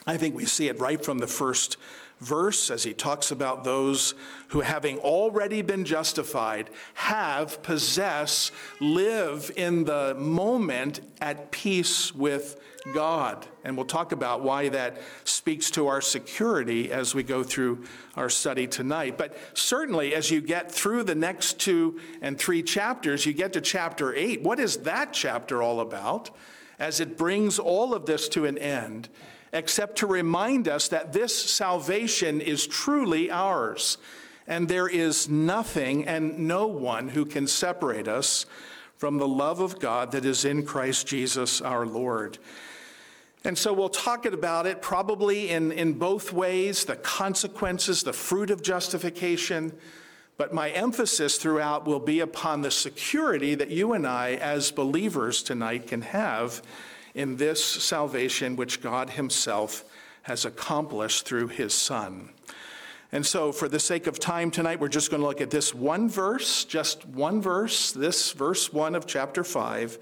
I 0.06 0.16
think 0.16 0.34
we 0.34 0.46
see 0.46 0.68
it 0.68 0.80
right 0.80 1.02
from 1.02 1.18
the 1.18 1.26
first 1.26 1.76
verse 2.20 2.70
as 2.70 2.84
he 2.84 2.94
talks 2.94 3.30
about 3.30 3.64
those 3.64 4.14
who, 4.48 4.60
having 4.60 4.98
already 4.98 5.62
been 5.62 5.84
justified, 5.84 6.70
have, 6.94 7.62
possess, 7.62 8.50
live 8.80 9.50
in 9.56 9.84
the 9.84 10.14
moment 10.18 11.00
at 11.20 11.50
peace 11.50 12.14
with 12.14 12.60
God. 12.92 13.46
And 13.64 13.76
we'll 13.76 13.86
talk 13.86 14.12
about 14.12 14.42
why 14.42 14.68
that 14.68 15.00
speaks 15.24 15.70
to 15.72 15.86
our 15.86 16.00
security 16.00 16.92
as 16.92 17.14
we 17.14 17.22
go 17.22 17.42
through 17.42 17.84
our 18.14 18.28
study 18.28 18.66
tonight. 18.66 19.16
But 19.16 19.36
certainly, 19.54 20.14
as 20.14 20.30
you 20.30 20.40
get 20.40 20.70
through 20.70 21.04
the 21.04 21.14
next 21.14 21.58
two 21.58 21.98
and 22.20 22.38
three 22.38 22.62
chapters, 22.62 23.24
you 23.24 23.32
get 23.32 23.54
to 23.54 23.60
chapter 23.60 24.14
eight. 24.14 24.42
What 24.42 24.60
is 24.60 24.78
that 24.78 25.12
chapter 25.12 25.62
all 25.62 25.80
about? 25.80 26.30
As 26.78 27.00
it 27.00 27.16
brings 27.16 27.58
all 27.58 27.94
of 27.94 28.04
this 28.04 28.28
to 28.30 28.44
an 28.44 28.58
end 28.58 29.08
except 29.54 29.96
to 29.96 30.06
remind 30.06 30.68
us 30.68 30.88
that 30.88 31.12
this 31.12 31.34
salvation 31.34 32.40
is 32.40 32.66
truly 32.66 33.30
ours, 33.30 33.96
and 34.46 34.68
there 34.68 34.88
is 34.88 35.28
nothing 35.28 36.06
and 36.06 36.40
no 36.40 36.66
one 36.66 37.08
who 37.08 37.24
can 37.24 37.46
separate 37.46 38.08
us 38.08 38.44
from 38.96 39.16
the 39.16 39.28
love 39.28 39.60
of 39.60 39.78
God 39.78 40.12
that 40.12 40.24
is 40.24 40.44
in 40.44 40.66
Christ 40.66 41.06
Jesus 41.06 41.60
our 41.60 41.86
Lord. 41.86 42.38
And 43.44 43.56
so 43.56 43.72
we'll 43.72 43.90
talk 43.90 44.26
about 44.26 44.66
it 44.66 44.82
probably 44.82 45.50
in, 45.50 45.70
in 45.70 45.94
both 45.94 46.32
ways 46.32 46.84
the 46.84 46.96
consequences, 46.96 48.02
the 48.02 48.12
fruit 48.12 48.50
of 48.50 48.62
justification. 48.62 49.72
But 50.36 50.52
my 50.52 50.70
emphasis 50.70 51.36
throughout 51.36 51.86
will 51.86 52.00
be 52.00 52.20
upon 52.20 52.62
the 52.62 52.70
security 52.70 53.54
that 53.54 53.70
you 53.70 53.92
and 53.92 54.06
I, 54.06 54.34
as 54.34 54.72
believers 54.72 55.42
tonight, 55.42 55.86
can 55.86 56.02
have 56.02 56.62
in 57.14 57.36
this 57.36 57.64
salvation 57.64 58.56
which 58.56 58.82
God 58.82 59.10
Himself 59.10 59.84
has 60.22 60.44
accomplished 60.44 61.26
through 61.26 61.48
His 61.48 61.72
Son. 61.72 62.30
And 63.12 63.24
so, 63.24 63.52
for 63.52 63.68
the 63.68 63.78
sake 63.78 64.08
of 64.08 64.18
time 64.18 64.50
tonight, 64.50 64.80
we're 64.80 64.88
just 64.88 65.10
going 65.10 65.20
to 65.20 65.26
look 65.26 65.40
at 65.40 65.50
this 65.50 65.72
one 65.72 66.08
verse, 66.08 66.64
just 66.64 67.06
one 67.06 67.40
verse, 67.40 67.92
this 67.92 68.32
verse 68.32 68.72
1 68.72 68.96
of 68.96 69.06
chapter 69.06 69.44
5. 69.44 69.98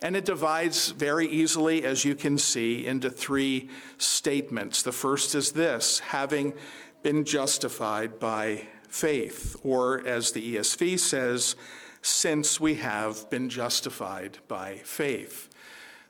And 0.00 0.16
it 0.16 0.24
divides 0.24 0.90
very 0.90 1.26
easily, 1.26 1.84
as 1.84 2.04
you 2.04 2.14
can 2.14 2.38
see, 2.38 2.86
into 2.86 3.10
three 3.10 3.68
statements. 3.98 4.82
The 4.82 4.92
first 4.92 5.34
is 5.34 5.52
this 5.52 5.98
having 6.00 6.54
been 7.02 7.24
justified 7.24 8.20
by 8.20 8.68
faith, 8.88 9.56
or 9.64 10.06
as 10.06 10.30
the 10.32 10.56
ESV 10.56 10.98
says, 11.00 11.56
since 12.00 12.60
we 12.60 12.76
have 12.76 13.28
been 13.30 13.48
justified 13.48 14.38
by 14.46 14.76
faith. 14.84 15.48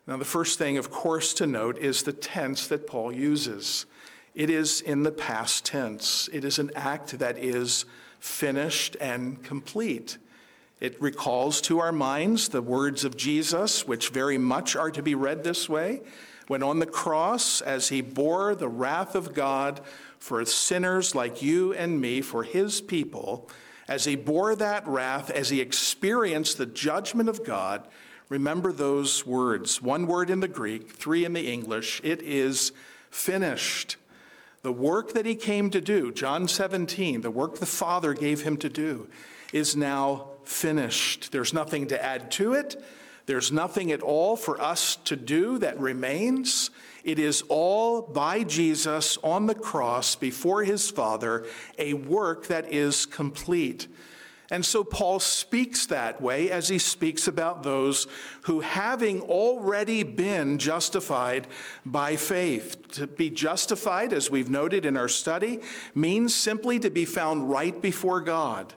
Now, 0.07 0.17
the 0.17 0.25
first 0.25 0.59
thing, 0.59 0.79
of 0.79 0.91
course, 0.91 1.33
to 1.35 1.47
note 1.47 1.79
is 1.79 2.03
the 2.03 2.13
tense 2.13 2.67
that 2.67 2.87
Paul 2.87 3.13
uses. 3.13 3.87
It 4.35 4.51
is 4.51 4.81
in 4.81 5.05
the 5.05 5.13
past 5.13 5.65
tense, 5.65 6.29
it 6.33 6.45
is 6.45 6.59
an 6.59 6.71
act 6.75 7.19
that 7.19 7.39
is 7.39 7.85
finished 8.19 8.97
and 9.01 9.43
complete. 9.43 10.19
It 10.81 11.01
recalls 11.01 11.61
to 11.63 11.79
our 11.79 11.93
minds 11.93 12.49
the 12.49 12.63
words 12.63 13.05
of 13.05 13.17
Jesus, 13.17 13.87
which 13.87 14.09
very 14.09 14.39
much 14.39 14.75
are 14.75 14.91
to 14.91 15.03
be 15.03 15.15
read 15.15 15.45
this 15.45 15.69
way. 15.69 16.03
When 16.49 16.65
on 16.65 16.81
the 16.81 16.87
cross, 16.87 17.61
as 17.61 17.89
he 17.89 18.01
bore 18.01 18.57
the 18.57 18.69
wrath 18.69 19.15
of 19.15 19.33
God 19.33 19.81
for 20.19 20.45
sinners 20.45 21.15
like 21.15 21.41
you 21.43 21.73
and 21.75 22.01
me, 22.01 22.21
for 22.21 22.43
his 22.43 22.81
people, 22.81 23.49
as 23.87 24.05
he 24.07 24.17
bore 24.17 24.57
that 24.57 24.87
wrath, 24.89 25.31
as 25.31 25.51
he 25.51 25.61
experienced 25.61 26.59
the 26.59 26.67
judgment 26.67 27.29
of 27.29 27.45
God, 27.45 27.87
Remember 28.29 28.73
those 28.73 29.27
words 29.27 29.83
one 29.83 30.07
word 30.07 30.31
in 30.31 30.41
the 30.41 30.49
Greek, 30.49 30.91
three 30.91 31.25
in 31.25 31.33
the 31.33 31.53
English. 31.53 32.01
It 32.03 32.23
is 32.23 32.73
finished. 33.11 33.97
The 34.63 34.73
work 34.73 35.13
that 35.15 35.27
he 35.27 35.35
came 35.35 35.71
to 35.71 35.81
do, 35.81 36.13
John 36.13 36.47
17, 36.47 37.23
the 37.23 37.31
work 37.31 37.57
the 37.57 37.67
Father 37.67 38.15
gave 38.15 38.43
him 38.43 38.57
to 38.59 38.69
do, 38.69 39.09
is 39.53 39.77
now 39.77 40.29
finished. 40.45 41.33
There's 41.33 41.53
nothing 41.53 41.89
to 41.89 42.03
add 42.03 42.31
to 42.33 42.55
it. 42.55 42.83
There's 43.27 43.53
nothing 43.53 43.93
at 43.93 44.03
all 44.03 44.37
for 44.37 44.61
us 44.61 44.97
to 45.05 45.17
do 45.17 45.59
that 45.59 45.79
remains. 45.79 46.71
It 47.05 47.19
is 47.19 47.43
all 47.49 48.03
by 48.03 48.45
Jesus 48.45 49.19
on 49.23 49.47
the 49.47 49.55
cross 49.55 50.17
before 50.17 50.65
his 50.65 50.91
Father, 50.91 51.47
a 51.79 51.95
work 51.95 52.47
that 52.49 52.73
is 52.73 53.07
complete. 53.07 53.89
And 54.53 54.67
so 54.67 54.85
Paul 54.85 55.19
speaks 55.19 55.87
that 55.87 56.21
way 56.21 56.51
as 56.51 56.69
he 56.69 56.79
speaks 56.79 57.27
about 57.27 57.63
those 57.63 58.07
who, 58.43 58.61
having 58.61 59.23
already 59.23 60.03
been 60.03 60.59
justified 60.59 61.47
by 61.87 62.17
faith, 62.17 62.93
to 62.93 63.07
be 63.07 63.31
justified, 63.31 64.13
as 64.13 64.31
we've 64.31 64.51
noted 64.51 64.85
in 64.85 64.95
our 64.99 65.09
study, 65.09 65.61
means 65.95 66.35
simply 66.35 66.79
to 66.81 66.91
be 66.91 67.07
found 67.07 67.49
right 67.49 67.81
before 67.81 68.21
God, 68.21 68.75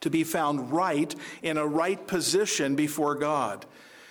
to 0.00 0.08
be 0.08 0.24
found 0.24 0.72
right 0.72 1.14
in 1.42 1.58
a 1.58 1.66
right 1.66 2.06
position 2.06 2.74
before 2.74 3.16
God 3.16 3.66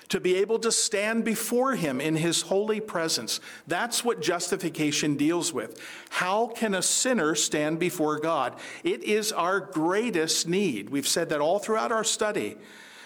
to 0.10 0.20
be 0.20 0.36
able 0.36 0.60
to 0.60 0.72
stand 0.72 1.24
before 1.24 1.76
him 1.76 2.00
in 2.00 2.16
his 2.16 2.44
holy 2.44 2.80
presence. 2.80 3.40
That's 3.68 4.04
what 4.04 4.22
justification 4.22 5.16
deals 5.16 5.54
with. 5.54 5.82
How 6.10 6.48
can 6.48 6.74
a 6.74 6.82
sinner 6.82 7.36
stand 7.36 7.80
before 7.80 8.20
God? 8.20 8.56
It 8.84 9.04
is 9.04 9.32
our 9.32 9.60
greatest 9.60 10.48
need. 10.48 10.90
We've 10.90 11.08
said 11.08 11.30
that 11.30 11.42
all 11.42 11.60
throughout 11.60 11.92
our 11.92 12.04
study. 12.04 12.58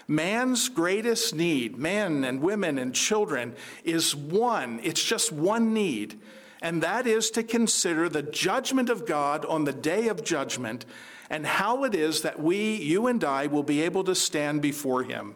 Man's 0.07 0.69
greatest 0.69 1.35
need, 1.35 1.77
men 1.77 2.23
and 2.23 2.41
women 2.41 2.77
and 2.77 2.95
children, 2.95 3.55
is 3.83 4.15
one. 4.15 4.79
It's 4.81 5.03
just 5.03 5.33
one 5.33 5.73
need, 5.73 6.17
and 6.61 6.81
that 6.81 7.05
is 7.05 7.29
to 7.31 7.43
consider 7.43 8.07
the 8.07 8.23
judgment 8.23 8.89
of 8.89 9.05
God 9.05 9.45
on 9.45 9.65
the 9.65 9.73
day 9.73 10.07
of 10.07 10.23
judgment 10.23 10.85
and 11.29 11.45
how 11.45 11.83
it 11.83 11.93
is 11.93 12.21
that 12.21 12.39
we, 12.39 12.75
you 12.75 13.07
and 13.07 13.23
I, 13.23 13.47
will 13.47 13.63
be 13.63 13.81
able 13.81 14.03
to 14.05 14.15
stand 14.15 14.61
before 14.61 15.03
Him. 15.03 15.35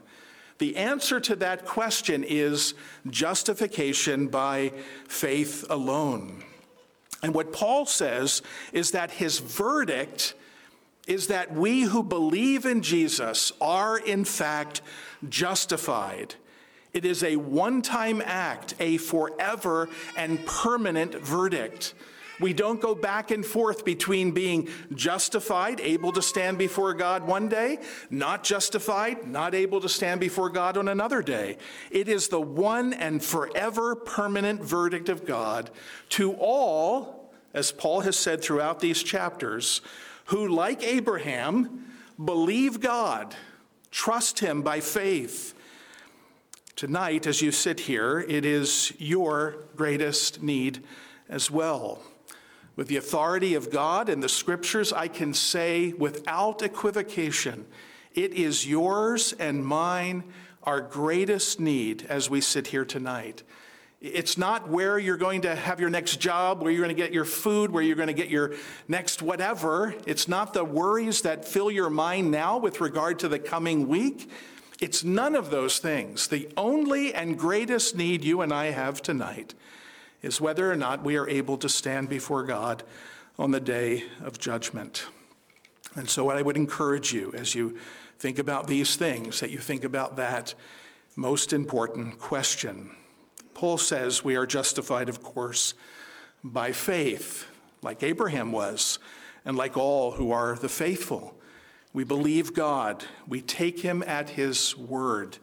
The 0.62 0.78
answer 0.78 1.20
to 1.22 1.36
that 1.38 1.66
question 1.66 2.24
is 2.24 2.76
justification 3.10 4.28
by 4.28 4.74
faith 5.08 5.66
alone. 5.72 6.44
And 7.24 7.34
what 7.34 7.52
Paul 7.52 7.88
says 7.88 8.44
is 8.72 8.92
that 8.92 9.10
his 9.10 9.40
verdict 9.40 10.36
is 11.08 11.26
that 11.28 11.52
we 11.52 11.82
who 11.82 12.04
believe 12.04 12.68
in 12.68 12.84
Jesus 12.84 13.52
are, 13.60 13.98
in 13.98 14.24
fact, 14.24 14.84
justified. 15.28 16.36
It 16.94 17.06
is 17.06 17.24
a 17.24 17.38
one 17.38 17.82
time 17.82 18.22
act, 18.24 18.76
a 18.80 18.98
forever 18.98 19.90
and 20.16 20.46
permanent 20.46 21.16
verdict. 21.16 21.96
We 22.42 22.54
don't 22.54 22.82
go 22.82 22.96
back 22.96 23.32
and 23.32 23.46
forth 23.46 23.86
between 23.86 24.32
being 24.32 24.68
justified, 24.94 25.80
able 25.80 26.12
to 26.14 26.22
stand 26.22 26.58
before 26.58 26.94
God 26.96 27.26
one 27.26 27.48
day, 27.48 27.80
not 28.10 28.44
justified, 28.44 29.28
not 29.28 29.54
able 29.54 29.80
to 29.80 29.88
stand 29.88 30.20
before 30.20 30.50
God 30.50 30.76
on 30.76 30.88
another 30.88 31.22
day. 31.22 31.58
It 31.92 32.10
is 32.10 32.28
the 32.28 32.42
one 32.42 32.94
and 32.94 33.24
forever 33.24 33.96
permanent 33.96 34.62
verdict 34.62 35.08
of 35.08 35.26
God 35.26 35.70
to 36.10 36.34
all, 36.34 37.32
as 37.54 37.72
Paul 37.72 38.02
has 38.02 38.18
said 38.18 38.42
throughout 38.42 38.80
these 38.80 39.04
chapters, 39.04 39.82
who, 40.26 40.48
like 40.48 40.84
Abraham, 40.84 41.86
believe 42.24 42.80
God, 42.80 43.36
trust 43.92 44.40
Him 44.40 44.64
by 44.64 44.80
faith. 44.80 45.54
Tonight, 46.76 47.28
as 47.28 47.42
you 47.42 47.52
sit 47.52 47.82
here, 47.82 48.20
it 48.28 48.46
is 48.46 48.94
your 48.98 49.66
greatest 49.76 50.42
need 50.42 50.84
as 51.30 51.52
well. 51.52 52.02
With 52.82 52.88
the 52.88 52.98
authority 52.98 53.54
of 53.54 53.70
God 53.70 54.10
and 54.10 54.24
the 54.24 54.28
scriptures, 54.28 54.92
I 54.92 55.08
can 55.08 55.36
say 55.36 55.94
without 55.94 56.64
equivocation, 56.64 57.68
it 58.16 58.34
is 58.34 58.66
yours 58.66 59.34
and 59.34 59.64
mine, 59.64 60.24
our 60.64 60.82
greatest 60.82 61.60
need 61.60 62.08
as 62.10 62.28
we 62.28 62.42
sit 62.42 62.66
here 62.66 62.84
tonight. 62.84 63.44
It's 64.02 64.36
not 64.36 64.68
where 64.68 64.98
you're 64.98 65.16
going 65.16 65.42
to 65.42 65.54
have 65.54 65.80
your 65.80 65.92
next 65.92 66.20
job, 66.20 66.64
where 66.64 66.72
you're 66.72 66.82
going 66.82 66.96
to 66.96 67.00
get 67.00 67.14
your 67.14 67.24
food, 67.24 67.70
where 67.70 67.84
you're 67.84 67.96
going 67.96 68.08
to 68.08 68.14
get 68.14 68.30
your 68.30 68.56
next 68.88 69.22
whatever. 69.22 69.94
It's 70.08 70.28
not 70.28 70.56
the 70.56 70.66
worries 70.66 71.22
that 71.22 71.46
fill 71.46 71.70
your 71.70 71.92
mind 71.92 72.32
now 72.32 72.58
with 72.58 72.82
regard 72.82 73.20
to 73.20 73.28
the 73.28 73.38
coming 73.38 73.90
week. 73.90 74.28
It's 74.80 75.04
none 75.04 75.36
of 75.36 75.52
those 75.52 75.78
things. 75.78 76.30
The 76.30 76.50
only 76.58 77.14
and 77.14 77.38
greatest 77.38 77.96
need 77.96 78.24
you 78.24 78.42
and 78.42 78.52
I 78.52 78.72
have 78.72 79.04
tonight 79.04 79.54
is 80.22 80.42
whether 80.42 80.72
or 80.72 80.76
not 80.76 81.04
we 81.04 81.18
are 81.18 81.28
able 81.28 81.58
to 81.58 81.70
stand 81.70 82.10
before 82.10 82.44
God 82.44 82.84
on 83.40 83.52
the 83.52 83.60
day 83.60 84.06
of 84.24 84.40
judgment. 84.40 85.06
And 85.96 86.10
so, 86.10 86.24
what 86.24 86.38
I 86.38 86.42
would 86.42 86.58
encourage 86.58 87.12
you 87.14 87.34
as 87.36 87.56
you 87.56 87.78
think 88.20 88.40
about 88.40 88.68
these 88.68 88.96
things, 88.96 89.40
that 89.40 89.50
you 89.50 89.58
think 89.58 89.84
about 89.84 90.16
that 90.18 90.54
most 91.16 91.54
important 91.54 92.20
question. 92.20 92.92
Paul 93.54 93.78
says 93.78 94.24
we 94.24 94.36
are 94.36 94.46
justified, 94.46 95.10
of 95.10 95.22
course, 95.22 95.74
by 96.44 96.72
faith, 96.72 97.48
like 97.82 98.04
Abraham 98.04 98.52
was, 98.52 99.00
and 99.44 99.58
like 99.58 99.76
all 99.76 100.12
who 100.12 100.32
are 100.32 100.56
the 100.56 100.70
faithful. 100.70 101.36
We 101.94 102.04
believe 102.04 102.54
God, 102.54 103.04
we 103.28 103.42
take 103.42 103.82
him 103.82 104.04
at 104.08 104.32
his 104.32 104.78
word, 104.78 105.38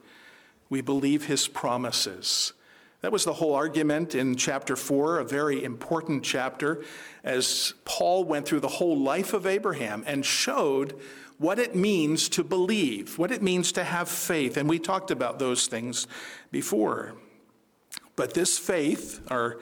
we 0.69 0.81
believe 0.81 1.25
his 1.25 1.47
promises. 1.47 2.53
That 3.01 3.13
was 3.13 3.23
the 3.23 3.33
whole 3.33 3.55
argument 3.55 4.13
in 4.13 4.35
chapter 4.35 4.75
4, 4.75 5.19
a 5.19 5.23
very 5.23 5.63
important 5.63 6.21
chapter, 6.21 6.83
as 7.23 7.73
Paul 7.85 8.25
went 8.25 8.45
through 8.45 8.59
the 8.59 8.67
whole 8.67 8.97
life 8.97 9.33
of 9.33 9.45
Abraham 9.45 10.03
and 10.05 10.25
showed 10.25 10.99
what 11.37 11.59
it 11.59 11.73
means 11.73 12.27
to 12.27 12.43
believe, 12.43 13.17
what 13.17 13.31
it 13.31 13.41
means 13.41 13.71
to 13.71 13.85
have 13.85 14.09
faith. 14.09 14.57
And 14.57 14.67
we 14.67 14.79
talked 14.79 15.11
about 15.11 15.39
those 15.39 15.67
things 15.67 16.07
before. 16.51 17.15
But 18.17 18.33
this 18.33 18.59
faith, 18.59 19.21
our 19.31 19.59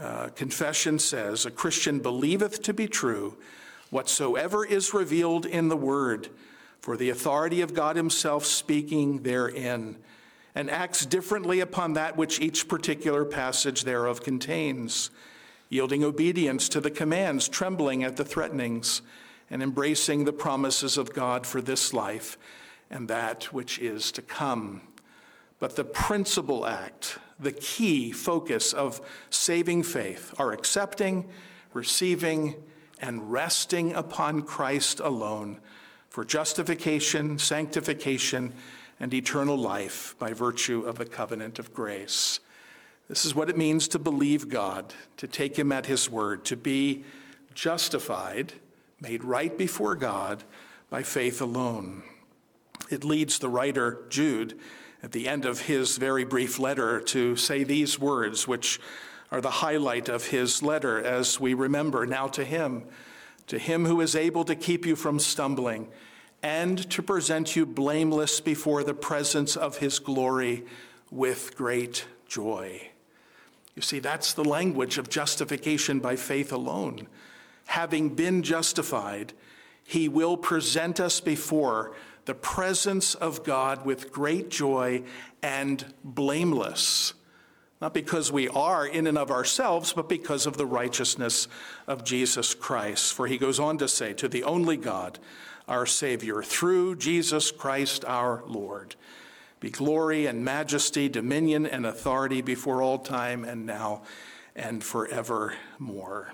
uh, 0.00 0.28
confession 0.28 1.00
says, 1.00 1.46
a 1.46 1.50
Christian 1.50 1.98
believeth 1.98 2.62
to 2.62 2.72
be 2.72 2.86
true 2.86 3.36
whatsoever 3.90 4.64
is 4.64 4.94
revealed 4.94 5.46
in 5.46 5.68
the 5.68 5.76
Word, 5.76 6.28
for 6.80 6.96
the 6.96 7.10
authority 7.10 7.60
of 7.60 7.74
God 7.74 7.96
Himself 7.96 8.44
speaking 8.44 9.22
therein 9.22 9.96
and 10.56 10.70
acts 10.70 11.04
differently 11.04 11.60
upon 11.60 11.92
that 11.92 12.16
which 12.16 12.40
each 12.40 12.66
particular 12.66 13.26
passage 13.26 13.84
thereof 13.84 14.22
contains, 14.22 15.10
yielding 15.68 16.02
obedience 16.02 16.70
to 16.70 16.80
the 16.80 16.90
commands, 16.90 17.46
trembling 17.46 18.02
at 18.02 18.16
the 18.16 18.24
threatenings, 18.24 19.02
and 19.50 19.62
embracing 19.62 20.24
the 20.24 20.32
promises 20.32 20.96
of 20.96 21.12
God 21.12 21.46
for 21.46 21.60
this 21.60 21.92
life 21.92 22.38
and 22.90 23.06
that 23.08 23.52
which 23.52 23.78
is 23.78 24.10
to 24.12 24.22
come. 24.22 24.80
But 25.58 25.76
the 25.76 25.84
principal 25.84 26.66
act, 26.66 27.18
the 27.38 27.52
key 27.52 28.10
focus 28.10 28.72
of 28.72 29.02
saving 29.28 29.82
faith, 29.82 30.32
are 30.38 30.52
accepting, 30.52 31.28
receiving, 31.74 32.54
and 32.98 33.30
resting 33.30 33.92
upon 33.92 34.40
Christ 34.42 35.00
alone 35.00 35.60
for 36.08 36.24
justification, 36.24 37.38
sanctification, 37.38 38.54
and 38.98 39.12
eternal 39.12 39.56
life 39.56 40.14
by 40.18 40.32
virtue 40.32 40.82
of 40.82 40.96
the 40.96 41.04
covenant 41.04 41.58
of 41.58 41.74
grace. 41.74 42.40
This 43.08 43.24
is 43.24 43.34
what 43.34 43.50
it 43.50 43.56
means 43.56 43.88
to 43.88 43.98
believe 43.98 44.48
God, 44.48 44.94
to 45.18 45.26
take 45.26 45.58
Him 45.58 45.70
at 45.70 45.86
His 45.86 46.10
word, 46.10 46.44
to 46.46 46.56
be 46.56 47.04
justified, 47.54 48.54
made 49.00 49.22
right 49.22 49.56
before 49.56 49.94
God 49.94 50.44
by 50.90 51.02
faith 51.02 51.40
alone. 51.40 52.02
It 52.90 53.04
leads 53.04 53.38
the 53.38 53.48
writer, 53.48 54.04
Jude, 54.08 54.58
at 55.02 55.12
the 55.12 55.28
end 55.28 55.44
of 55.44 55.62
his 55.62 55.98
very 55.98 56.24
brief 56.24 56.58
letter 56.58 57.00
to 57.00 57.36
say 57.36 57.64
these 57.64 57.98
words, 57.98 58.48
which 58.48 58.80
are 59.30 59.40
the 59.40 59.50
highlight 59.50 60.08
of 60.08 60.26
his 60.26 60.62
letter 60.62 61.02
as 61.02 61.38
we 61.38 61.54
remember 61.54 62.06
now 62.06 62.26
to 62.28 62.44
Him, 62.44 62.84
to 63.48 63.58
Him 63.58 63.84
who 63.84 64.00
is 64.00 64.16
able 64.16 64.44
to 64.44 64.54
keep 64.54 64.86
you 64.86 64.96
from 64.96 65.18
stumbling 65.18 65.88
and 66.42 66.88
to 66.90 67.02
present 67.02 67.56
you 67.56 67.66
blameless 67.66 68.40
before 68.40 68.84
the 68.84 68.94
presence 68.94 69.56
of 69.56 69.78
his 69.78 69.98
glory 69.98 70.64
with 71.10 71.56
great 71.56 72.06
joy. 72.26 72.90
You 73.74 73.82
see, 73.82 73.98
that's 73.98 74.32
the 74.32 74.44
language 74.44 74.98
of 74.98 75.08
justification 75.08 76.00
by 76.00 76.16
faith 76.16 76.52
alone. 76.52 77.08
Having 77.66 78.10
been 78.10 78.42
justified, 78.42 79.32
he 79.84 80.08
will 80.08 80.36
present 80.36 80.98
us 80.98 81.20
before 81.20 81.94
the 82.24 82.34
presence 82.34 83.14
of 83.14 83.44
God 83.44 83.84
with 83.84 84.12
great 84.12 84.50
joy 84.50 85.02
and 85.42 85.84
blameless. 86.02 87.14
Not 87.80 87.92
because 87.92 88.32
we 88.32 88.48
are 88.48 88.86
in 88.86 89.06
and 89.06 89.18
of 89.18 89.30
ourselves, 89.30 89.92
but 89.92 90.08
because 90.08 90.46
of 90.46 90.56
the 90.56 90.66
righteousness 90.66 91.46
of 91.86 92.04
Jesus 92.04 92.54
Christ. 92.54 93.12
For 93.12 93.26
he 93.26 93.36
goes 93.36 93.60
on 93.60 93.78
to 93.78 93.88
say, 93.88 94.12
To 94.14 94.28
the 94.28 94.44
only 94.44 94.76
God, 94.76 95.18
our 95.68 95.86
Savior, 95.86 96.42
through 96.42 96.96
Jesus 96.96 97.50
Christ 97.50 98.04
our 98.04 98.42
Lord. 98.46 98.94
Be 99.60 99.70
glory 99.70 100.26
and 100.26 100.44
majesty, 100.44 101.08
dominion 101.08 101.66
and 101.66 101.86
authority 101.86 102.42
before 102.42 102.82
all 102.82 102.98
time 102.98 103.44
and 103.44 103.66
now 103.66 104.02
and 104.54 104.82
forevermore. 104.82 106.32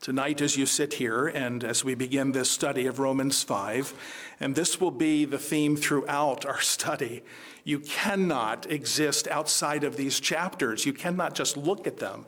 Tonight, 0.00 0.40
as 0.40 0.56
you 0.56 0.64
sit 0.64 0.94
here 0.94 1.26
and 1.26 1.62
as 1.62 1.84
we 1.84 1.94
begin 1.94 2.32
this 2.32 2.50
study 2.50 2.86
of 2.86 2.98
Romans 2.98 3.42
5, 3.42 3.92
and 4.40 4.54
this 4.54 4.80
will 4.80 4.90
be 4.90 5.26
the 5.26 5.38
theme 5.38 5.76
throughout 5.76 6.46
our 6.46 6.60
study, 6.60 7.22
you 7.64 7.80
cannot 7.80 8.70
exist 8.70 9.28
outside 9.28 9.84
of 9.84 9.96
these 9.96 10.18
chapters. 10.18 10.86
You 10.86 10.94
cannot 10.94 11.34
just 11.34 11.56
look 11.56 11.86
at 11.86 11.98
them 11.98 12.24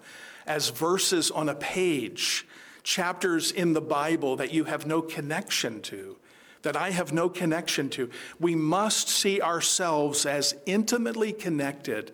as 0.47 0.69
verses 0.69 1.31
on 1.31 1.49
a 1.49 1.55
page 1.55 2.47
chapters 2.83 3.53
in 3.53 3.73
the 3.73 3.81
Bible 3.81 4.37
that 4.37 4.53
you 4.53 4.65
have 4.65 4.87
no 4.87 5.03
connection 5.03 5.81
to, 5.83 6.17
that 6.63 6.77
I 6.77 6.91
have 6.91 7.13
no 7.13 7.29
connection 7.29 7.89
to. 7.91 8.11
We 8.39 8.55
must 8.55 9.09
see 9.09 9.41
ourselves 9.41 10.27
as 10.27 10.55
intimately 10.67 11.33
connected 11.33 12.13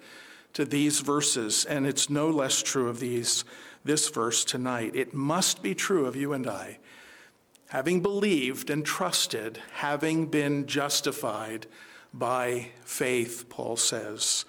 to 0.54 0.64
these 0.64 1.00
verses, 1.00 1.64
and 1.64 1.86
it's 1.86 2.10
no 2.10 2.30
less 2.30 2.62
true 2.62 2.88
of 2.88 3.00
these 3.00 3.44
this 3.84 4.08
verse 4.08 4.44
tonight. 4.44 4.94
It 4.94 5.14
must 5.14 5.62
be 5.62 5.74
true 5.74 6.06
of 6.06 6.16
you 6.16 6.32
and 6.32 6.46
I. 6.46 6.78
Having 7.68 8.02
believed 8.02 8.70
and 8.70 8.84
trusted, 8.84 9.60
having 9.74 10.26
been 10.26 10.66
justified 10.66 11.66
by 12.12 12.68
faith, 12.84 13.46
Paul 13.48 13.76
says. 13.76 14.44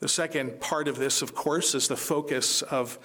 The 0.00 0.08
second 0.08 0.60
part 0.60 0.88
of 0.88 0.96
this, 0.96 1.22
of 1.22 1.34
course, 1.34 1.74
is 1.74 1.88
the 1.88 1.96
focus 1.96 2.62
of 2.62 2.98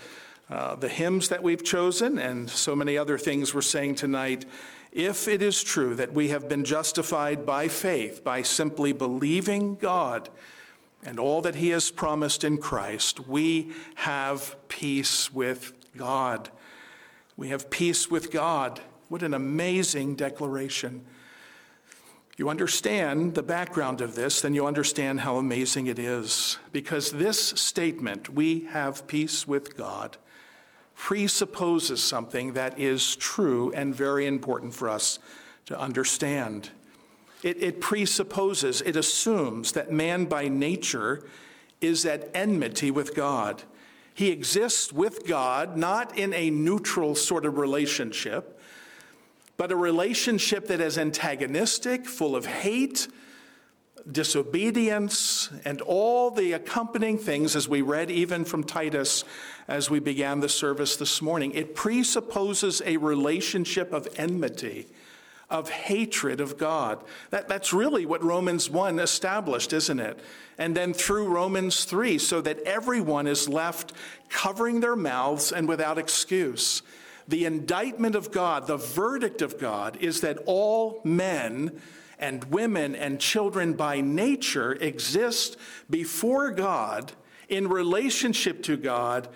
uh, 0.52 0.76
the 0.76 0.90
hymns 0.90 1.30
that 1.30 1.42
we've 1.42 1.64
chosen, 1.64 2.20
and 2.20 2.50
so 2.50 2.76
many 2.76 2.98
other 2.98 3.18
things 3.18 3.54
we're 3.54 3.62
saying 3.62 3.96
tonight. 3.96 4.46
If 4.92 5.30
it 5.30 5.42
is 5.42 5.64
true 5.64 5.96
that 5.96 6.12
we 6.12 6.28
have 6.28 6.50
been 6.50 6.66
justified 6.66 7.46
by 7.46 7.70
faith, 7.70 8.24
by 8.24 8.42
simply 8.42 8.92
believing 8.92 9.76
God 9.76 10.28
and 11.04 11.18
all 11.18 11.42
that 11.42 11.56
He 11.56 11.70
has 11.70 11.90
promised 11.90 12.44
in 12.44 12.58
Christ, 12.58 13.22
we 13.22 13.72
have 13.96 14.56
peace 14.68 15.34
with 15.34 15.74
God. 15.96 16.50
We 17.38 17.48
have 17.50 17.70
peace 17.70 18.12
with 18.12 18.32
God. 18.32 18.82
What 19.08 19.24
an 19.24 19.34
amazing 19.34 20.16
declaration. 20.16 21.06
You 22.38 22.50
understand 22.50 23.36
the 23.36 23.44
background 23.44 24.02
of 24.02 24.16
this, 24.16 24.42
then 24.42 24.54
you 24.54 24.66
understand 24.66 25.22
how 25.22 25.38
amazing 25.38 25.88
it 25.88 26.00
is. 26.00 26.58
Because 26.72 27.12
this 27.12 27.40
statement, 27.40 28.30
we 28.30 28.66
have 28.66 29.08
peace 29.08 29.48
with 29.48 29.78
God, 29.78 30.18
presupposes 31.02 32.02
something 32.02 32.54
that 32.54 32.78
is 32.78 33.16
true 33.16 33.72
and 33.74 33.94
very 33.94 34.28
important 34.28 34.72
for 34.72 34.88
us 34.88 35.18
to 35.66 35.78
understand. 35.78 36.70
It, 37.42 37.58
it, 37.64 37.82
presupposes, 37.82 38.82
it 38.82 38.96
assumes 38.96 39.72
that 39.72 39.92
man 39.92 40.26
by 40.26 40.48
nature 40.48 41.24
is 41.82 42.06
at 42.06 42.30
enmity 42.36 42.92
with 42.92 43.16
God. 43.16 43.64
He 44.14 44.30
exists 44.30 44.94
with 44.94 45.26
God 45.26 45.76
not 45.76 46.16
in 46.20 46.36
a 46.36 46.52
neutral 46.52 47.16
sort 47.16 47.48
of 47.48 47.58
relationship, 47.58 48.62
but 49.58 49.72
a 49.72 49.76
relationship 49.76 50.68
that 50.68 50.80
is 50.80 51.00
antagonistic, 51.00 52.06
full 52.06 52.36
of 52.36 52.46
hate, 52.46 53.08
disobedience, 54.10 55.50
and 55.66 55.82
all 55.82 56.32
the 56.32 56.54
accompanying 56.54 57.18
things, 57.18 57.56
as 57.56 57.68
we 57.68 57.82
read 57.82 58.10
even 58.10 58.46
from 58.46 58.64
Titus 58.64 59.24
as 59.68 59.90
we 59.90 60.00
began 60.00 60.40
the 60.40 60.50
service 60.50 60.96
this 60.96 61.22
morning. 61.22 61.52
It 61.54 61.76
presupposes 61.76 62.82
a 62.86 62.98
relationship 62.98 63.94
of 63.94 64.08
enmity, 64.18 64.88
of 65.50 65.70
hatred 65.70 66.42
of 66.42 66.58
God. 66.58 67.04
That, 67.30 67.48
that's 67.48 67.74
really 67.74 68.06
what 68.06 68.24
Romans 68.24 68.70
1 68.70 69.00
established, 69.00 69.74
isn't 69.74 70.00
it? 70.00 70.20
And 70.58 70.76
then 70.76 70.94
through 70.94 71.28
Romans 71.28 71.86
3, 71.86 72.18
so 72.18 72.42
that 72.42 72.60
everyone 72.62 73.28
is 73.28 73.50
left 73.50 73.94
covering 74.30 74.80
their 74.80 74.96
mouths 74.96 75.52
and 75.52 75.68
without 75.68 75.98
excuse. 75.98 76.82
The 77.28 77.46
indictment 77.46 78.16
of 78.16 78.32
God, 78.32 78.68
the 78.68 78.78
verdict 78.78 79.42
of 79.42 79.58
God, 79.58 79.98
is 80.02 80.22
that 80.22 80.40
all 80.46 81.02
men 81.04 81.80
and 82.22 82.46
women 82.46 82.96
and 82.96 83.20
children 83.20 83.74
by 83.74 84.00
nature 84.00 84.74
exist 84.74 85.58
before 85.90 86.52
God 86.52 87.12
in 87.50 87.68
relationship 87.68 88.64
to 88.64 88.78
God 88.78 89.28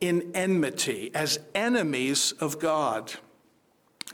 in 0.00 0.30
enmity, 0.34 1.10
as 1.14 1.38
enemies 1.54 2.32
of 2.40 2.58
God. 2.58 3.12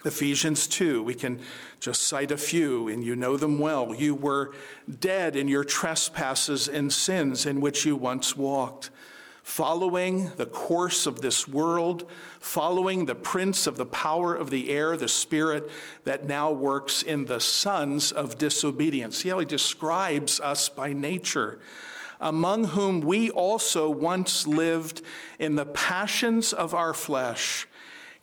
Ephesians 0.05 0.67
2, 0.67 1.03
we 1.03 1.15
can 1.15 1.41
just 1.81 2.03
cite 2.03 2.31
a 2.31 2.37
few, 2.37 2.89
and 2.89 3.05
you 3.05 3.17
know 3.17 3.37
them 3.37 3.59
well. 3.59 3.95
You 3.95 4.15
were 4.15 4.53
dead 5.01 5.37
in 5.37 5.49
your 5.49 5.65
trespasses 5.65 6.69
and 6.69 6.93
sins 6.93 7.47
in 7.47 7.61
which 7.61 7.85
you 7.85 7.97
once 7.97 8.37
walked 8.37 8.91
following 9.49 10.31
the 10.37 10.45
course 10.45 11.07
of 11.07 11.23
this 11.23 11.49
world, 11.49 12.05
following 12.39 13.07
the 13.07 13.15
prince 13.15 13.67
of 13.67 13.79
the 13.79 13.87
power 13.87 14.35
of 14.35 14.51
the 14.51 14.69
air, 14.69 14.95
the 14.95 15.09
spirit 15.09 15.71
that 16.05 16.27
now 16.27 16.53
works 16.53 17.03
in 17.03 17.25
the 17.25 17.41
sons 17.41 18.13
of 18.13 18.37
disobedience. 18.37 19.17
See 19.17 19.31
how 19.31 19.39
he 19.39 19.47
describes 19.47 20.39
us 20.39 20.69
by 20.69 20.93
nature. 20.93 21.61
Among 22.21 22.65
whom 22.65 23.01
we 23.01 23.31
also 23.31 23.89
once 23.89 24.47
lived 24.47 25.01
in 25.39 25.57
the 25.57 25.67
passions 25.67 26.53
of 26.53 26.75
our 26.75 26.93
flesh, 26.93 27.67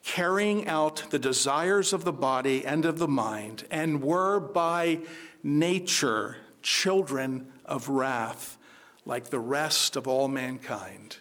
carrying 0.04 0.68
out 0.68 1.06
the 1.10 1.20
desires 1.20 1.92
of 1.92 2.06
the 2.06 2.14
body 2.14 2.64
and 2.64 2.86
of 2.86 3.00
the 3.00 3.08
mind, 3.08 3.66
and 3.72 4.04
were 4.04 4.40
by 4.40 5.00
nature 5.42 6.38
children 6.62 7.52
of 7.66 7.90
wrath 7.90 8.60
like 9.06 9.30
the 9.30 9.40
rest 9.40 9.96
of 9.96 10.08
all 10.08 10.28
mankind. 10.28 11.18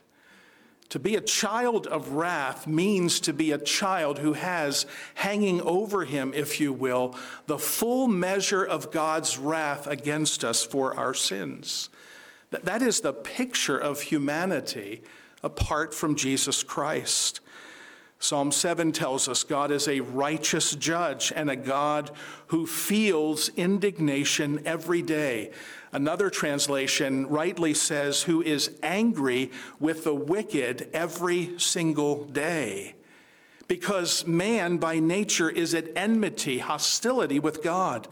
To 0.90 0.98
be 0.98 1.16
a 1.16 1.20
child 1.20 1.86
of 1.86 2.10
wrath 2.12 2.66
means 2.66 3.18
to 3.20 3.32
be 3.32 3.50
a 3.50 3.58
child 3.58 4.18
who 4.18 4.34
has 4.34 4.86
hanging 5.14 5.60
over 5.62 6.04
him, 6.04 6.32
if 6.34 6.60
you 6.60 6.72
will, 6.72 7.16
the 7.46 7.58
full 7.58 8.06
measure 8.06 8.64
of 8.64 8.92
God's 8.92 9.36
wrath 9.38 9.86
against 9.86 10.44
us 10.44 10.64
for 10.64 10.96
our 10.96 11.14
sins. 11.14 11.88
That 12.50 12.82
is 12.82 13.00
the 13.00 13.12
picture 13.12 13.78
of 13.78 14.02
humanity 14.02 15.02
apart 15.42 15.92
from 15.92 16.14
Jesus 16.14 16.62
Christ. 16.62 17.40
Psalm 18.20 18.52
7 18.52 18.92
tells 18.92 19.28
us 19.28 19.42
God 19.42 19.70
is 19.70 19.88
a 19.88 20.00
righteous 20.00 20.74
judge 20.76 21.32
and 21.34 21.50
a 21.50 21.56
God 21.56 22.10
who 22.46 22.66
feels 22.66 23.48
indignation 23.50 24.62
every 24.64 25.02
day. 25.02 25.50
Another 25.94 26.28
translation 26.28 27.28
rightly 27.28 27.72
says, 27.72 28.24
who 28.24 28.42
is 28.42 28.72
angry 28.82 29.52
with 29.78 30.02
the 30.02 30.12
wicked 30.12 30.88
every 30.92 31.56
single 31.60 32.24
day. 32.24 32.96
Because 33.68 34.26
man 34.26 34.78
by 34.78 34.98
nature 34.98 35.48
is 35.48 35.72
at 35.72 35.96
enmity, 35.96 36.58
hostility 36.58 37.38
with 37.38 37.62
God. 37.62 38.08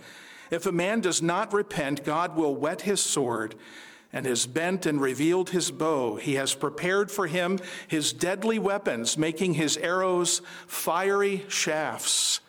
If 0.52 0.64
a 0.64 0.70
man 0.70 1.00
does 1.00 1.20
not 1.20 1.52
repent, 1.52 2.04
God 2.04 2.36
will 2.36 2.54
whet 2.54 2.82
his 2.82 3.00
sword 3.00 3.56
and 4.12 4.26
has 4.26 4.46
bent 4.46 4.86
and 4.86 5.00
revealed 5.00 5.50
his 5.50 5.72
bow. 5.72 6.14
He 6.14 6.34
has 6.34 6.54
prepared 6.54 7.10
for 7.10 7.26
him 7.26 7.58
his 7.88 8.12
deadly 8.12 8.60
weapons, 8.60 9.18
making 9.18 9.54
his 9.54 9.76
arrows 9.76 10.40
fiery 10.68 11.44
shafts. 11.48 12.41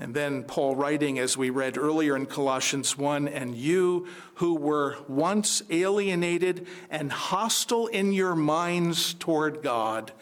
And 0.00 0.14
then 0.14 0.44
Paul 0.44 0.76
writing, 0.76 1.18
as 1.18 1.36
we 1.36 1.50
read 1.50 1.76
earlier 1.76 2.16
in 2.16 2.24
Colossians 2.24 2.96
1 2.96 3.28
and 3.28 3.54
you 3.54 4.06
who 4.36 4.54
were 4.54 4.96
once 5.08 5.62
alienated 5.68 6.66
and 6.88 7.12
hostile 7.12 7.86
in 7.86 8.14
your 8.14 8.34
minds 8.34 9.12
toward 9.12 9.62
God, 9.62 10.12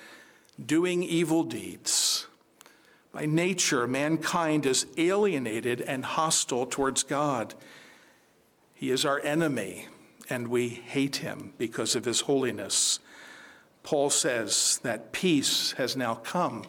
doing 0.62 1.05
evil 1.05 1.45
deeds. 1.45 2.27
By 3.12 3.27
nature, 3.27 3.87
mankind 3.87 4.67
is 4.67 4.85
alienated 4.97 5.81
and 5.81 6.05
hostile 6.05 6.67
towards 6.67 7.05
God. 7.05 7.55
He 8.75 8.91
is 8.91 9.05
our 9.05 9.21
enemy 9.21 9.87
and 10.29 10.49
we 10.49 10.71
hate 10.71 11.17
him 11.17 11.53
because 11.57 11.95
of 11.95 12.05
his 12.05 12.23
holiness. 12.23 12.99
Paul 13.85 14.11
says 14.11 14.81
that 14.83 15.12
peace 15.12 15.71
has 15.73 15.97
now 15.97 16.17
come 16.17 16.64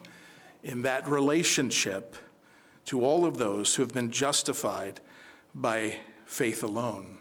in 0.64 0.84
that 0.84 1.08
relationship 1.08 2.16
to 2.90 3.06
all 3.06 3.24
of 3.24 3.38
those 3.38 3.76
who 3.76 3.84
have 3.84 3.94
been 3.94 4.10
justified 4.10 5.00
by 5.54 5.96
faith 6.26 6.64
alone. 6.64 7.20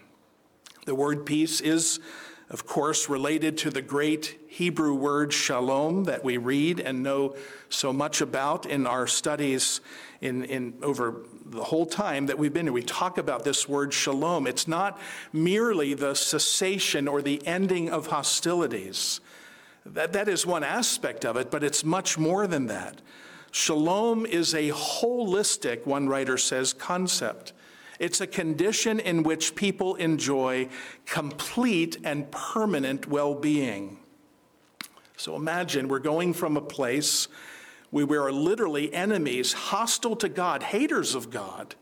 The 0.86 0.94
word 0.94 1.26
peace 1.26 1.60
is, 1.60 2.00
of 2.48 2.66
course, 2.66 3.10
related 3.10 3.58
to 3.58 3.70
the 3.70 3.82
great 3.82 4.40
Hebrew 4.48 4.94
word 4.94 5.30
shalom 5.30 6.04
that 6.04 6.24
we 6.24 6.38
read 6.38 6.80
and 6.80 7.02
know 7.02 7.36
so 7.68 7.92
much 7.92 8.22
about 8.22 8.64
in 8.64 8.86
our 8.86 9.06
studies 9.06 9.82
in, 10.22 10.44
in 10.44 10.72
over 10.82 11.26
the 11.44 11.64
whole 11.64 11.84
time 11.84 12.24
that 12.26 12.38
we've 12.38 12.54
been 12.54 12.64
here. 12.64 12.72
We 12.72 12.82
talk 12.82 13.18
about 13.18 13.44
this 13.44 13.68
word 13.68 13.92
shalom. 13.92 14.46
It's 14.46 14.68
not 14.68 14.98
merely 15.34 15.92
the 15.92 16.14
cessation 16.14 17.06
or 17.06 17.20
the 17.20 17.46
ending 17.46 17.90
of 17.90 18.06
hostilities. 18.06 19.20
That, 19.84 20.14
that 20.14 20.28
is 20.28 20.46
one 20.46 20.64
aspect 20.64 21.26
of 21.26 21.36
it, 21.36 21.50
but 21.50 21.62
it's 21.62 21.84
much 21.84 22.16
more 22.16 22.46
than 22.46 22.68
that. 22.68 23.02
Shalom 23.50 24.26
is 24.26 24.54
a 24.54 24.70
holistic, 24.70 25.86
one 25.86 26.08
writer 26.08 26.36
says, 26.36 26.72
concept. 26.72 27.52
It's 27.98 28.20
a 28.20 28.26
condition 28.26 29.00
in 29.00 29.22
which 29.22 29.54
people 29.54 29.94
enjoy 29.96 30.68
complete 31.06 31.96
and 32.04 32.30
permanent 32.30 33.08
well 33.08 33.34
being. 33.34 33.98
So 35.16 35.34
imagine 35.34 35.88
we're 35.88 35.98
going 35.98 36.32
from 36.32 36.56
a 36.56 36.60
place 36.60 37.26
where 37.90 38.06
we 38.06 38.16
are 38.16 38.30
literally 38.30 38.92
enemies, 38.92 39.52
hostile 39.52 40.14
to 40.16 40.28
God, 40.28 40.62
haters 40.62 41.14
of 41.14 41.30
God, 41.30 41.74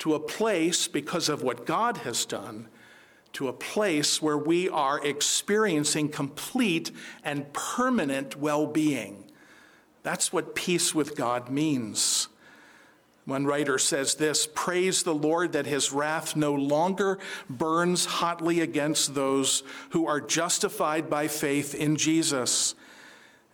to 0.00 0.14
a 0.14 0.20
place 0.20 0.88
because 0.88 1.28
of 1.28 1.42
what 1.42 1.64
God 1.64 1.98
has 1.98 2.24
done, 2.26 2.68
to 3.34 3.48
a 3.48 3.52
place 3.52 4.20
where 4.20 4.36
we 4.36 4.68
are 4.68 5.02
experiencing 5.02 6.08
complete 6.08 6.90
and 7.24 7.50
permanent 7.52 8.36
well 8.36 8.66
being. 8.66 9.31
That's 10.02 10.32
what 10.32 10.54
peace 10.54 10.94
with 10.94 11.16
God 11.16 11.48
means. 11.50 12.28
One 13.24 13.46
writer 13.46 13.78
says 13.78 14.14
this 14.14 14.48
Praise 14.52 15.02
the 15.02 15.14
Lord 15.14 15.52
that 15.52 15.66
his 15.66 15.92
wrath 15.92 16.34
no 16.34 16.52
longer 16.52 17.18
burns 17.48 18.04
hotly 18.04 18.60
against 18.60 19.14
those 19.14 19.62
who 19.90 20.06
are 20.06 20.20
justified 20.20 21.08
by 21.08 21.28
faith 21.28 21.74
in 21.74 21.96
Jesus. 21.96 22.74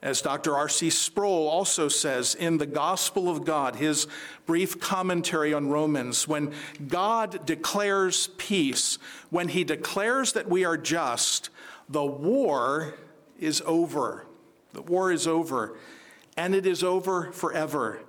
As 0.00 0.22
Dr. 0.22 0.54
R.C. 0.54 0.90
Sproul 0.90 1.48
also 1.48 1.88
says 1.88 2.36
in 2.36 2.58
the 2.58 2.66
Gospel 2.66 3.28
of 3.28 3.44
God, 3.44 3.74
his 3.74 4.06
brief 4.46 4.78
commentary 4.78 5.52
on 5.52 5.68
Romans, 5.68 6.28
when 6.28 6.54
God 6.86 7.44
declares 7.44 8.28
peace, 8.38 8.98
when 9.30 9.48
he 9.48 9.64
declares 9.64 10.34
that 10.34 10.48
we 10.48 10.64
are 10.64 10.76
just, 10.76 11.50
the 11.88 12.06
war 12.06 12.94
is 13.40 13.60
over. 13.66 14.24
The 14.72 14.82
war 14.82 15.10
is 15.10 15.26
over, 15.26 15.76
and 16.38 16.54
it 16.54 16.64
is 16.64 16.84
over 16.84 17.32
forever. 17.32 18.00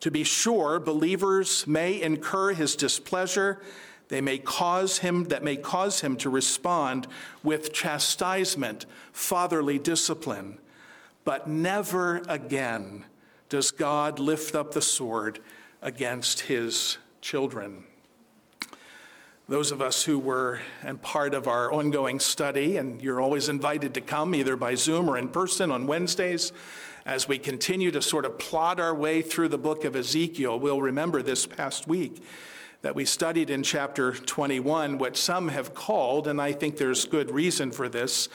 To 0.00 0.10
be 0.10 0.22
sure, 0.22 0.78
believers 0.78 1.66
may 1.66 2.00
incur 2.00 2.52
his 2.52 2.76
displeasure. 2.76 3.62
They 4.08 4.20
may 4.20 4.36
cause 4.36 4.98
him, 4.98 5.24
that 5.24 5.42
may 5.42 5.56
cause 5.56 6.02
him 6.02 6.18
to 6.18 6.28
respond 6.28 7.06
with 7.42 7.72
chastisement, 7.72 8.84
fatherly 9.12 9.78
discipline. 9.78 10.58
But 11.24 11.48
never 11.48 12.18
again 12.28 13.06
does 13.48 13.70
God 13.70 14.18
lift 14.18 14.54
up 14.54 14.72
the 14.72 14.82
sword 14.82 15.40
against 15.80 16.40
his 16.40 16.98
children. 17.22 17.84
Those 19.48 19.72
of 19.72 19.80
us 19.80 20.04
who 20.04 20.18
were 20.18 20.60
and 20.82 21.00
part 21.00 21.32
of 21.32 21.48
our 21.48 21.72
ongoing 21.72 22.20
study, 22.20 22.76
and 22.76 23.00
you're 23.00 23.22
always 23.22 23.48
invited 23.48 23.94
to 23.94 24.02
come 24.02 24.34
either 24.34 24.56
by 24.56 24.74
Zoom 24.74 25.08
or 25.08 25.16
in 25.16 25.28
person 25.28 25.70
on 25.70 25.86
Wednesdays, 25.86 26.52
as 27.06 27.28
we 27.28 27.38
continue 27.38 27.90
to 27.90 28.00
sort 28.00 28.24
of 28.24 28.38
plod 28.38 28.80
our 28.80 28.94
way 28.94 29.20
through 29.20 29.48
the 29.48 29.58
book 29.58 29.84
of 29.84 29.94
Ezekiel, 29.94 30.58
we'll 30.58 30.80
remember 30.80 31.22
this 31.22 31.46
past 31.46 31.86
week 31.86 32.22
that 32.80 32.94
we 32.94 33.04
studied 33.04 33.50
in 33.50 33.62
chapter 33.62 34.12
21 34.12 34.98
what 34.98 35.16
some 35.16 35.48
have 35.48 35.74
called, 35.74 36.26
and 36.26 36.40
I 36.40 36.52
think 36.52 36.76
there's 36.76 37.04
good 37.04 37.30
reason 37.30 37.70
for 37.72 37.88
this, 37.88 38.28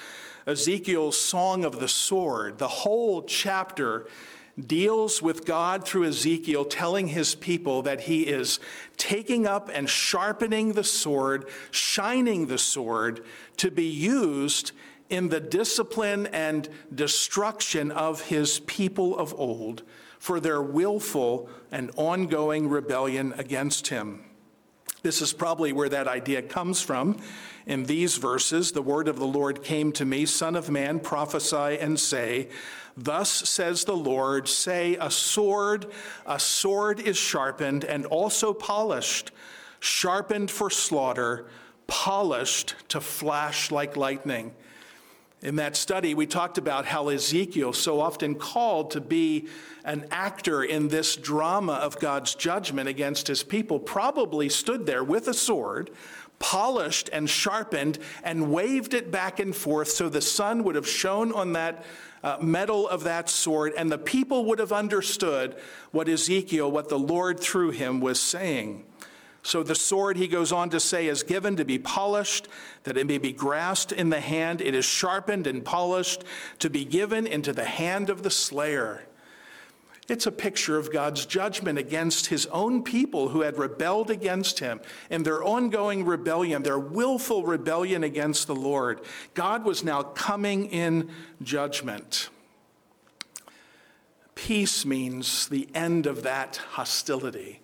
Ezekiel's 0.45 1.19
Song 1.19 1.65
of 1.65 1.79
the 1.79 1.87
Sword. 1.87 2.57
The 2.57 2.67
whole 2.67 3.23
chapter 3.23 4.07
deals 4.59 5.21
with 5.21 5.45
God 5.45 5.85
through 5.85 6.05
Ezekiel 6.05 6.65
telling 6.65 7.07
his 7.07 7.35
people 7.35 7.83
that 7.83 8.01
he 8.01 8.23
is 8.23 8.59
taking 8.97 9.47
up 9.47 9.69
and 9.71 9.89
sharpening 9.89 10.73
the 10.73 10.83
sword, 10.83 11.47
shining 11.71 12.47
the 12.47 12.57
sword 12.57 13.23
to 13.57 13.71
be 13.71 13.85
used 13.85 14.71
in 15.09 15.29
the 15.29 15.39
discipline 15.39 16.27
and 16.27 16.69
destruction 16.93 17.91
of 17.91 18.21
his 18.21 18.59
people 18.61 19.17
of 19.17 19.33
old 19.37 19.83
for 20.19 20.39
their 20.39 20.61
willful 20.61 21.49
and 21.71 21.91
ongoing 21.95 22.69
rebellion 22.69 23.33
against 23.37 23.87
him. 23.87 24.23
This 25.01 25.21
is 25.21 25.31
probably 25.31 25.71
where 25.71 25.89
that 25.89 26.09
idea 26.09 26.41
comes 26.41 26.81
from. 26.81 27.17
In 27.65 27.85
these 27.85 28.17
verses, 28.17 28.73
the 28.73 28.81
word 28.81 29.07
of 29.07 29.17
the 29.17 29.27
Lord 29.27 29.63
came 29.63 29.93
to 29.93 30.03
me, 30.03 30.25
Son 30.25 30.55
of 30.55 30.69
man, 30.69 30.99
prophesy 30.99 31.79
and 31.79 31.97
say, 31.97 32.49
Thus 32.97 33.29
says 33.29 33.85
the 33.85 33.95
Lord, 33.95 34.49
say, 34.49 34.97
A 34.99 35.09
sword, 35.09 35.85
a 36.25 36.37
sword 36.37 36.99
is 36.99 37.15
sharpened 37.15 37.85
and 37.85 38.05
also 38.05 38.53
polished, 38.53 39.31
sharpened 39.79 40.51
for 40.51 40.69
slaughter, 40.69 41.47
polished 41.87 42.75
to 42.89 42.99
flash 42.99 43.71
like 43.71 43.95
lightning. 43.95 44.53
In 45.41 45.55
that 45.55 45.77
study, 45.77 46.13
we 46.13 46.25
talked 46.25 46.57
about 46.57 46.85
how 46.85 47.07
Ezekiel, 47.07 47.71
so 47.71 48.01
often 48.01 48.35
called 48.35 48.91
to 48.91 49.01
be 49.01 49.47
an 49.85 50.05
actor 50.11 50.63
in 50.63 50.89
this 50.89 51.15
drama 51.15 51.73
of 51.73 51.97
God's 51.99 52.35
judgment 52.35 52.89
against 52.89 53.27
his 53.27 53.41
people, 53.41 53.79
probably 53.79 54.49
stood 54.49 54.85
there 54.85 55.03
with 55.03 55.29
a 55.29 55.33
sword, 55.33 55.91
polished 56.39 57.09
and 57.13 57.29
sharpened, 57.29 57.99
and 58.21 58.51
waved 58.51 58.93
it 58.93 59.11
back 59.11 59.39
and 59.39 59.55
forth 59.55 59.87
so 59.87 60.09
the 60.09 60.21
sun 60.21 60.65
would 60.65 60.75
have 60.75 60.87
shone 60.87 61.31
on 61.31 61.53
that 61.53 61.85
uh, 62.21 62.37
metal 62.41 62.89
of 62.89 63.05
that 63.05 63.29
sword, 63.29 63.71
and 63.77 63.89
the 63.89 63.97
people 63.97 64.43
would 64.43 64.59
have 64.59 64.73
understood 64.73 65.55
what 65.91 66.09
Ezekiel, 66.09 66.69
what 66.69 66.89
the 66.89 66.99
Lord 66.99 67.39
through 67.39 67.71
him 67.71 68.01
was 68.01 68.19
saying. 68.19 68.85
So 69.41 69.63
the 69.63 69.75
sword, 69.75 70.17
he 70.17 70.27
goes 70.27 70.51
on 70.51 70.69
to 70.71 70.79
say, 70.79 71.07
is 71.07 71.23
given 71.23 71.55
to 71.55 71.65
be 71.65 71.79
polished, 71.79 72.47
that 72.83 72.97
it 72.97 73.07
may 73.07 73.17
be 73.17 73.31
grasped 73.31 73.91
in 73.91 74.09
the 74.09 74.19
hand. 74.19 74.61
It 74.61 74.75
is 74.75 74.85
sharpened 74.85 75.47
and 75.47 75.63
polished 75.63 76.23
to 76.59 76.69
be 76.69 76.85
given 76.85 77.25
into 77.25 77.53
the 77.53 77.65
hand 77.65 78.09
of 78.09 78.23
the 78.23 78.29
slayer. 78.29 79.05
It's 80.09 80.25
a 80.25 80.31
picture 80.31 80.77
of 80.77 80.91
God's 80.91 81.25
judgment 81.25 81.77
against 81.77 82.27
his 82.27 82.47
own 82.47 82.83
people 82.83 83.29
who 83.29 83.41
had 83.41 83.57
rebelled 83.57 84.09
against 84.09 84.59
him 84.59 84.81
and 85.09 85.23
their 85.23 85.43
ongoing 85.43 86.03
rebellion, 86.03 86.63
their 86.63 86.79
willful 86.79 87.45
rebellion 87.45 88.03
against 88.03 88.47
the 88.47 88.55
Lord. 88.55 89.01
God 89.35 89.63
was 89.63 89.83
now 89.83 90.01
coming 90.01 90.65
in 90.65 91.11
judgment. 91.43 92.29
Peace 94.33 94.85
means 94.85 95.47
the 95.47 95.67
end 95.75 96.07
of 96.07 96.23
that 96.23 96.57
hostility, 96.71 97.61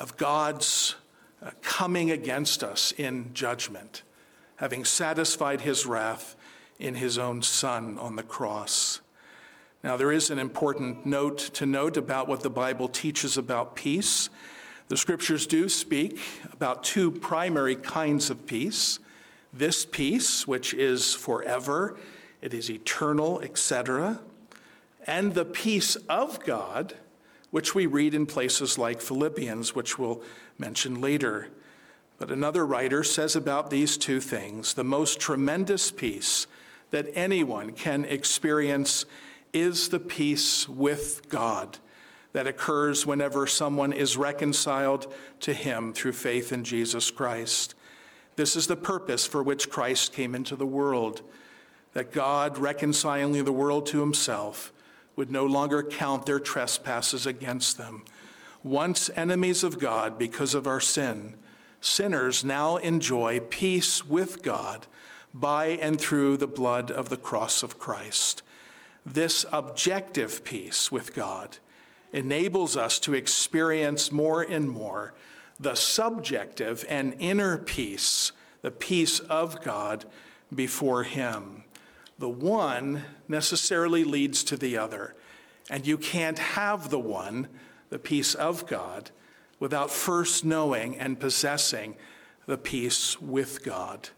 of 0.00 0.16
God's 0.16 0.96
uh, 1.42 1.50
coming 1.62 2.10
against 2.10 2.64
us 2.64 2.92
in 2.92 3.32
judgment, 3.34 4.02
having 4.56 4.84
satisfied 4.84 5.60
his 5.60 5.86
wrath 5.86 6.34
in 6.78 6.96
his 6.96 7.18
own 7.18 7.42
Son 7.42 7.98
on 7.98 8.16
the 8.16 8.22
cross. 8.22 9.00
Now, 9.84 9.96
there 9.96 10.10
is 10.10 10.30
an 10.30 10.38
important 10.38 11.06
note 11.06 11.38
to 11.54 11.66
note 11.66 11.96
about 11.96 12.28
what 12.28 12.42
the 12.42 12.50
Bible 12.50 12.88
teaches 12.88 13.38
about 13.38 13.76
peace. 13.76 14.28
The 14.88 14.96
scriptures 14.96 15.46
do 15.46 15.68
speak 15.68 16.18
about 16.52 16.82
two 16.82 17.10
primary 17.10 17.76
kinds 17.76 18.30
of 18.30 18.46
peace 18.46 18.98
this 19.52 19.84
peace, 19.84 20.46
which 20.46 20.72
is 20.74 21.12
forever, 21.12 21.96
it 22.40 22.54
is 22.54 22.70
eternal, 22.70 23.40
etc., 23.40 24.20
and 25.06 25.34
the 25.34 25.44
peace 25.44 25.96
of 26.08 26.44
God, 26.44 26.94
which 27.50 27.74
we 27.74 27.86
read 27.86 28.14
in 28.14 28.26
places 28.26 28.78
like 28.78 29.00
Philippians, 29.00 29.74
which 29.74 29.98
we'll 29.98 30.22
mention 30.58 31.00
later. 31.00 31.48
But 32.18 32.30
another 32.30 32.66
writer 32.66 33.02
says 33.02 33.34
about 33.34 33.70
these 33.70 33.96
two 33.96 34.20
things 34.20 34.74
the 34.74 34.84
most 34.84 35.18
tremendous 35.18 35.90
peace 35.90 36.46
that 36.90 37.08
anyone 37.14 37.72
can 37.72 38.04
experience 38.04 39.06
is 39.52 39.88
the 39.88 40.00
peace 40.00 40.68
with 40.68 41.28
God 41.28 41.78
that 42.32 42.46
occurs 42.46 43.06
whenever 43.06 43.46
someone 43.46 43.92
is 43.92 44.16
reconciled 44.16 45.12
to 45.40 45.52
Him 45.52 45.92
through 45.92 46.12
faith 46.12 46.52
in 46.52 46.62
Jesus 46.62 47.10
Christ. 47.10 47.74
This 48.36 48.54
is 48.54 48.66
the 48.66 48.76
purpose 48.76 49.26
for 49.26 49.42
which 49.42 49.70
Christ 49.70 50.12
came 50.12 50.34
into 50.34 50.54
the 50.54 50.66
world, 50.66 51.22
that 51.92 52.12
God, 52.12 52.58
reconciling 52.58 53.44
the 53.44 53.52
world 53.52 53.86
to 53.86 54.00
Himself, 54.00 54.72
would 55.20 55.30
no 55.30 55.44
longer 55.44 55.82
count 55.82 56.24
their 56.24 56.40
trespasses 56.40 57.26
against 57.26 57.76
them. 57.76 58.02
Once 58.64 59.10
enemies 59.14 59.62
of 59.62 59.78
God 59.78 60.18
because 60.18 60.54
of 60.54 60.66
our 60.66 60.80
sin, 60.80 61.34
sinners 61.78 62.42
now 62.42 62.78
enjoy 62.78 63.38
peace 63.38 64.04
with 64.06 64.42
God 64.42 64.86
by 65.34 65.66
and 65.66 66.00
through 66.00 66.38
the 66.38 66.46
blood 66.46 66.90
of 66.90 67.10
the 67.10 67.18
cross 67.18 67.62
of 67.62 67.78
Christ 67.78 68.42
this 69.04 69.46
objective 69.52 70.44
peace 70.44 70.90
with 70.90 71.14
God 71.14 71.58
enables 72.12 72.76
us 72.76 72.98
to 73.00 73.14
experience 73.14 74.10
more 74.12 74.42
and 74.42 74.68
more 74.68 75.14
the 75.58 75.74
subjective 75.74 76.84
and 76.88 77.14
inner 77.18 77.58
peace, 77.58 78.32
the 78.62 78.70
peace 78.70 79.20
of 79.20 79.62
God 79.62 80.06
before 80.54 81.04
Him. 81.04 81.59
The 82.20 82.28
one 82.28 83.02
necessarily 83.28 84.04
leads 84.04 84.44
to 84.44 84.58
the 84.58 84.76
other, 84.76 85.14
and 85.70 85.86
you 85.86 85.96
can't 85.96 86.38
have 86.38 86.90
the 86.90 86.98
one, 86.98 87.48
the 87.88 87.98
peace 87.98 88.34
of 88.34 88.66
God, 88.66 89.10
without 89.58 89.90
first 89.90 90.44
knowing 90.44 90.98
and 90.98 91.18
possessing 91.18 91.96
the 92.44 92.58
peace 92.58 93.18
with 93.22 93.64
God. 93.64 94.10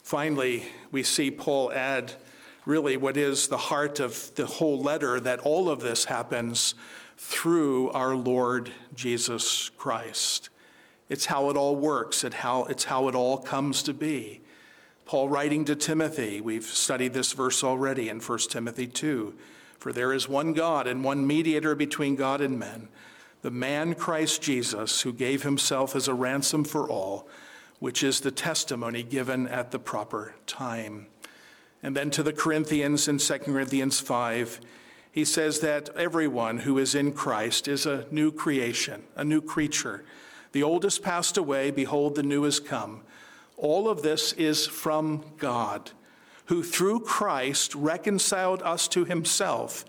Finally, 0.00 0.66
we 0.92 1.02
see 1.02 1.32
Paul 1.32 1.72
add 1.72 2.12
really 2.66 2.96
what 2.96 3.16
is 3.16 3.48
the 3.48 3.58
heart 3.58 3.98
of 3.98 4.32
the 4.36 4.46
whole 4.46 4.80
letter 4.80 5.18
that 5.18 5.40
all 5.40 5.68
of 5.68 5.80
this 5.80 6.04
happens 6.04 6.76
through 7.18 7.90
our 7.90 8.14
Lord 8.14 8.70
Jesus 8.94 9.70
Christ. 9.70 10.50
It's 11.08 11.26
how 11.26 11.50
it 11.50 11.56
all 11.56 11.74
works, 11.74 12.24
how, 12.32 12.66
it's 12.66 12.84
how 12.84 13.08
it 13.08 13.16
all 13.16 13.38
comes 13.38 13.82
to 13.82 13.92
be. 13.92 14.40
Paul 15.06 15.28
writing 15.28 15.66
to 15.66 15.76
Timothy, 15.76 16.40
we've 16.40 16.64
studied 16.64 17.12
this 17.12 17.32
verse 17.34 17.62
already 17.62 18.08
in 18.08 18.20
1 18.20 18.38
Timothy 18.50 18.86
2 18.86 19.34
For 19.78 19.92
there 19.92 20.14
is 20.14 20.28
one 20.28 20.54
God 20.54 20.86
and 20.86 21.04
one 21.04 21.26
mediator 21.26 21.74
between 21.74 22.16
God 22.16 22.40
and 22.40 22.58
men, 22.58 22.88
the 23.42 23.50
man 23.50 23.94
Christ 23.94 24.40
Jesus, 24.40 25.02
who 25.02 25.12
gave 25.12 25.42
himself 25.42 25.94
as 25.94 26.08
a 26.08 26.14
ransom 26.14 26.64
for 26.64 26.88
all, 26.88 27.28
which 27.80 28.02
is 28.02 28.20
the 28.20 28.30
testimony 28.30 29.02
given 29.02 29.46
at 29.46 29.72
the 29.72 29.78
proper 29.78 30.34
time. 30.46 31.06
And 31.82 31.94
then 31.94 32.10
to 32.12 32.22
the 32.22 32.32
Corinthians 32.32 33.06
in 33.06 33.18
2 33.18 33.38
Corinthians 33.40 34.00
5, 34.00 34.58
he 35.12 35.26
says 35.26 35.60
that 35.60 35.90
everyone 35.94 36.60
who 36.60 36.78
is 36.78 36.94
in 36.94 37.12
Christ 37.12 37.68
is 37.68 37.84
a 37.84 38.06
new 38.10 38.32
creation, 38.32 39.04
a 39.16 39.22
new 39.22 39.42
creature. 39.42 40.02
The 40.52 40.62
old 40.62 40.82
has 40.84 40.98
passed 40.98 41.36
away, 41.36 41.70
behold, 41.70 42.14
the 42.14 42.22
new 42.22 42.44
has 42.44 42.58
come. 42.58 43.02
All 43.64 43.88
of 43.88 44.02
this 44.02 44.34
is 44.34 44.66
from 44.66 45.24
God, 45.38 45.90
who 46.48 46.62
through 46.62 47.00
Christ 47.00 47.74
reconciled 47.74 48.60
us 48.60 48.86
to 48.88 49.06
himself 49.06 49.86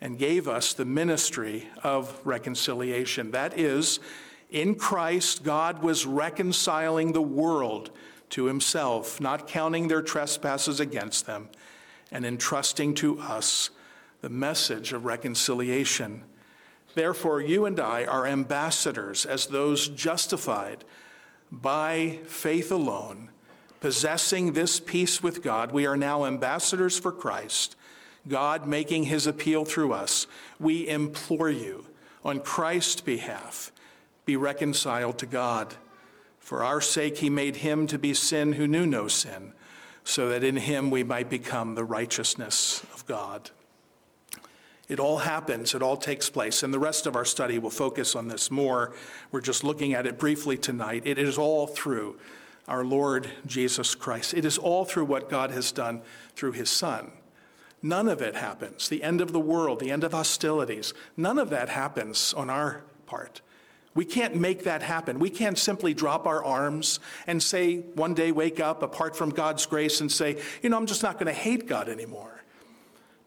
and 0.00 0.18
gave 0.18 0.48
us 0.48 0.72
the 0.72 0.86
ministry 0.86 1.68
of 1.82 2.18
reconciliation. 2.24 3.32
That 3.32 3.58
is, 3.58 4.00
in 4.48 4.74
Christ, 4.74 5.44
God 5.44 5.82
was 5.82 6.06
reconciling 6.06 7.12
the 7.12 7.20
world 7.20 7.90
to 8.30 8.46
himself, 8.46 9.20
not 9.20 9.46
counting 9.46 9.88
their 9.88 10.00
trespasses 10.00 10.80
against 10.80 11.26
them, 11.26 11.50
and 12.10 12.24
entrusting 12.24 12.94
to 12.94 13.20
us 13.20 13.68
the 14.22 14.30
message 14.30 14.94
of 14.94 15.04
reconciliation. 15.04 16.24
Therefore, 16.94 17.42
you 17.42 17.66
and 17.66 17.78
I 17.78 18.06
are 18.06 18.26
ambassadors 18.26 19.26
as 19.26 19.44
those 19.44 19.88
justified 19.88 20.86
by 21.50 22.18
faith 22.26 22.70
alone, 22.70 23.30
possessing 23.80 24.52
this 24.52 24.78
peace 24.78 25.22
with 25.22 25.42
God. 25.42 25.72
We 25.72 25.86
are 25.86 25.96
now 25.96 26.24
ambassadors 26.24 26.98
for 26.98 27.12
Christ, 27.12 27.76
God 28.28 28.66
making 28.66 29.04
his 29.04 29.26
appeal 29.26 29.64
through 29.64 29.92
us. 29.92 30.26
We 30.58 30.88
implore 30.88 31.50
you, 31.50 31.86
on 32.24 32.40
Christ's 32.40 33.00
behalf, 33.00 33.72
be 34.24 34.36
reconciled 34.36 35.18
to 35.18 35.26
God. 35.26 35.74
For 36.38 36.62
our 36.62 36.80
sake, 36.80 37.18
he 37.18 37.30
made 37.30 37.56
him 37.56 37.86
to 37.88 37.98
be 37.98 38.14
sin 38.14 38.54
who 38.54 38.66
knew 38.66 38.86
no 38.86 39.08
sin, 39.08 39.52
so 40.04 40.28
that 40.28 40.44
in 40.44 40.56
him 40.56 40.90
we 40.90 41.02
might 41.02 41.30
become 41.30 41.74
the 41.74 41.84
righteousness 41.84 42.84
of 42.94 43.06
God. 43.06 43.50
It 44.90 44.98
all 44.98 45.18
happens, 45.18 45.72
it 45.72 45.82
all 45.82 45.96
takes 45.96 46.28
place, 46.28 46.64
and 46.64 46.74
the 46.74 46.80
rest 46.80 47.06
of 47.06 47.14
our 47.14 47.24
study 47.24 47.60
will 47.60 47.70
focus 47.70 48.16
on 48.16 48.26
this 48.26 48.50
more. 48.50 48.92
We're 49.30 49.40
just 49.40 49.62
looking 49.62 49.94
at 49.94 50.04
it 50.04 50.18
briefly 50.18 50.58
tonight. 50.58 51.04
It 51.06 51.16
is 51.16 51.38
all 51.38 51.68
through 51.68 52.18
our 52.66 52.84
Lord 52.84 53.30
Jesus 53.46 53.94
Christ, 53.94 54.34
it 54.34 54.44
is 54.44 54.58
all 54.58 54.84
through 54.84 55.04
what 55.04 55.30
God 55.30 55.52
has 55.52 55.70
done 55.70 56.02
through 56.34 56.52
his 56.52 56.68
Son. 56.68 57.12
None 57.82 58.08
of 58.08 58.20
it 58.20 58.34
happens. 58.34 58.88
The 58.88 59.02
end 59.04 59.20
of 59.20 59.32
the 59.32 59.40
world, 59.40 59.78
the 59.78 59.92
end 59.92 60.02
of 60.02 60.12
hostilities, 60.12 60.92
none 61.16 61.38
of 61.38 61.50
that 61.50 61.68
happens 61.68 62.34
on 62.34 62.50
our 62.50 62.82
part. 63.06 63.40
We 63.94 64.04
can't 64.04 64.36
make 64.36 64.64
that 64.64 64.82
happen. 64.82 65.18
We 65.18 65.30
can't 65.30 65.58
simply 65.58 65.94
drop 65.94 66.26
our 66.26 66.44
arms 66.44 67.00
and 67.28 67.42
say, 67.42 67.78
one 67.94 68.14
day 68.14 68.32
wake 68.32 68.58
up 68.58 68.82
apart 68.82 69.16
from 69.16 69.30
God's 69.30 69.66
grace 69.66 70.00
and 70.00 70.10
say, 70.10 70.40
you 70.62 70.68
know, 70.68 70.76
I'm 70.76 70.86
just 70.86 71.02
not 71.02 71.14
going 71.14 71.26
to 71.26 71.32
hate 71.32 71.66
God 71.66 71.88
anymore. 71.88 72.39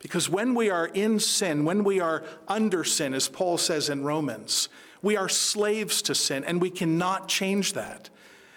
Because 0.03 0.29
when 0.29 0.53
we 0.53 0.69
are 0.69 0.87
in 0.87 1.17
sin, 1.17 1.63
when 1.63 1.85
we 1.85 2.01
are 2.01 2.23
under 2.47 2.83
sin, 2.83 3.13
as 3.13 3.29
Paul 3.29 3.57
says 3.57 3.89
in 3.89 4.03
Romans, 4.03 4.67
we 5.01 5.15
are 5.15 5.29
slaves 5.29 6.01
to 6.03 6.13
sin 6.13 6.43
and 6.43 6.61
we 6.61 6.69
cannot 6.69 7.29
change 7.29 7.71
that. 7.73 8.09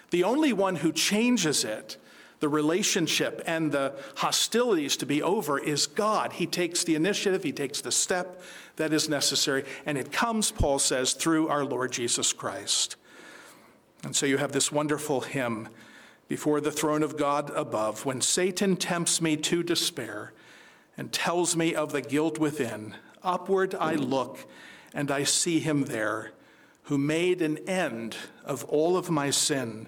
The 0.09 0.25
only 0.25 0.51
one 0.51 0.75
who 0.75 0.91
changes 0.91 1.63
it, 1.63 1.95
the 2.41 2.49
relationship 2.49 3.41
and 3.47 3.71
the 3.71 3.93
hostilities 4.17 4.97
to 4.97 5.05
be 5.05 5.23
over, 5.23 5.57
is 5.57 5.87
God. 5.87 6.33
He 6.33 6.45
takes 6.45 6.83
the 6.83 6.95
initiative, 6.95 7.43
He 7.43 7.53
takes 7.53 7.79
the 7.79 7.93
step 7.93 8.41
that 8.75 8.91
is 8.91 9.07
necessary. 9.07 9.63
And 9.85 9.97
it 9.97 10.11
comes, 10.11 10.51
Paul 10.51 10.79
says, 10.79 11.13
through 11.13 11.47
our 11.47 11.63
Lord 11.63 11.93
Jesus 11.93 12.33
Christ. 12.33 12.97
And 14.03 14.13
so 14.13 14.25
you 14.25 14.37
have 14.37 14.51
this 14.51 14.69
wonderful 14.69 15.21
hymn 15.21 15.69
before 16.27 16.59
the 16.59 16.71
throne 16.71 17.03
of 17.03 17.15
God 17.15 17.51
above. 17.51 18.05
When 18.05 18.19
Satan 18.19 18.75
tempts 18.75 19.21
me 19.21 19.37
to 19.37 19.63
despair 19.63 20.33
and 20.97 21.13
tells 21.13 21.55
me 21.55 21.75
of 21.75 21.91
the 21.91 22.01
guilt 22.01 22.39
within, 22.39 22.95
upward 23.23 23.75
I 23.75 23.93
look 23.93 24.39
and 24.93 25.11
I 25.11 25.23
see 25.23 25.59
him 25.59 25.83
there 25.83 26.31
who 26.83 26.97
made 26.97 27.41
an 27.41 27.57
end 27.69 28.15
of 28.43 28.63
all 28.65 28.97
of 28.97 29.09
my 29.09 29.29
sin. 29.29 29.87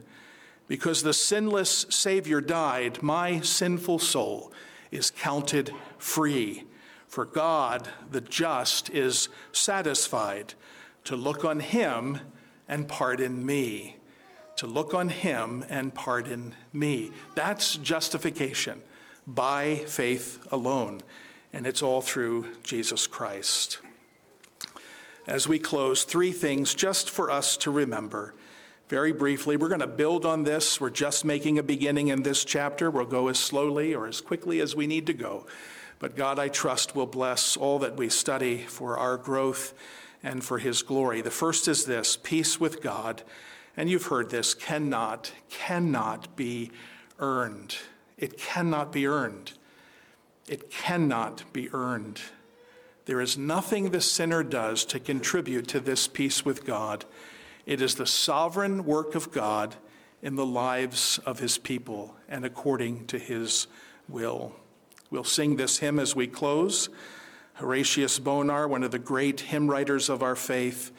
Because 0.67 1.01
the 1.01 1.13
sinless 1.13 1.87
Savior 1.89 2.41
died, 2.41 3.01
my 3.01 3.39
sinful 3.39 3.99
soul 3.99 4.53
is 4.91 5.09
counted 5.09 5.73
free 5.97 6.65
for 7.09 7.25
God, 7.25 7.89
the 8.11 8.21
just, 8.21 8.91
is 8.91 9.29
satisfied 9.51 10.53
to 11.05 11.15
look 11.15 11.43
on 11.43 11.59
him 11.59 12.19
and 12.67 12.87
pardon 12.87 13.43
me. 13.43 13.97
To 14.57 14.67
look 14.67 14.93
on 14.93 15.09
him 15.09 15.65
and 15.69 15.93
pardon 15.93 16.53
me. 16.71 17.11
That's 17.33 17.77
justification 17.77 18.83
by 19.35 19.75
faith 19.87 20.45
alone. 20.51 21.01
And 21.53 21.65
it's 21.65 21.81
all 21.81 22.01
through 22.01 22.47
Jesus 22.63 23.07
Christ. 23.07 23.79
as 25.27 25.47
we 25.47 25.59
close, 25.59 26.03
three 26.03 26.31
things 26.31 26.73
just 26.73 27.09
for 27.09 27.29
us 27.29 27.55
to 27.57 27.69
remember. 27.69 28.33
Very 28.87 29.11
briefly, 29.11 29.55
we're 29.55 29.67
going 29.67 29.79
to 29.81 29.87
build 29.87 30.25
on 30.25 30.43
this. 30.43 30.81
We're 30.81 30.89
just 30.89 31.23
making 31.23 31.59
a 31.59 31.63
beginning 31.63 32.07
in 32.07 32.23
this 32.23 32.43
chapter. 32.43 32.89
We'll 32.89 33.05
go 33.05 33.27
as 33.27 33.37
slowly 33.37 33.93
or 33.93 34.07
as 34.07 34.21
quickly 34.21 34.59
as 34.59 34.75
we 34.75 34.87
need 34.87 35.05
to 35.05 35.13
go. 35.13 35.45
But 35.99 36.15
God, 36.15 36.39
I 36.39 36.47
trust, 36.47 36.95
will 36.95 37.05
bless 37.05 37.55
all 37.55 37.77
that 37.79 37.97
we 37.97 38.09
study 38.09 38.57
for 38.57 38.97
our 38.97 39.17
growth 39.17 39.75
and 40.23 40.43
for 40.43 40.57
His 40.57 40.81
glory. 40.81 41.21
The 41.21 41.29
first 41.29 41.67
is 41.67 41.85
this 41.85 42.17
peace 42.17 42.59
with 42.59 42.81
God, 42.81 43.21
and 43.77 43.89
you've 43.89 44.07
heard 44.07 44.31
this, 44.31 44.55
cannot, 44.55 45.31
cannot 45.49 46.35
be 46.35 46.71
earned. 47.19 47.77
It 48.19 48.37
cannot 48.37 48.91
be 48.91 49.07
earned. 49.07 49.53
It 50.47 50.69
cannot 50.69 51.51
be 51.53 51.69
earned. 51.71 52.19
There 53.05 53.21
is 53.21 53.37
nothing 53.37 53.89
the 53.89 54.01
sinner 54.01 54.43
does 54.43 54.83
to 54.85 54.99
contribute 54.99 55.67
to 55.69 55.79
this 55.79 56.07
peace 56.07 56.43
with 56.43 56.65
God. 56.65 57.05
It 57.65 57.81
is 57.81 57.95
the 57.95 58.05
sovereign 58.05 58.83
work 58.85 59.15
of 59.15 59.31
God 59.31 59.75
in 60.21 60.35
the 60.35 60.45
lives 60.45 61.17
of 61.25 61.39
his 61.39 61.57
people 61.57 62.15
and 62.27 62.43
according 62.43 63.07
to 63.07 63.17
his 63.17 63.67
will. 64.09 64.53
We'll 65.09 65.23
sing 65.23 65.55
this 65.55 65.79
hymn 65.79 65.97
as 65.97 66.15
we 66.15 66.27
close. 66.27 66.89
Horatius 67.53 68.19
Bonar, 68.19 68.67
one 68.67 68.83
of 68.83 68.91
the 68.91 68.99
great 68.99 69.39
hymn 69.39 69.69
writers 69.69 70.09
of 70.09 70.21
our 70.21 70.35
faith, 70.35 70.91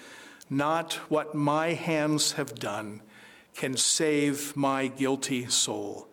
not 0.49 0.95
what 1.11 1.35
my 1.35 1.75
hands 1.75 2.33
have 2.33 2.55
done 2.55 3.03
can 3.55 3.77
save 3.77 4.57
my 4.57 4.87
guilty 4.87 5.47
soul. 5.49 6.10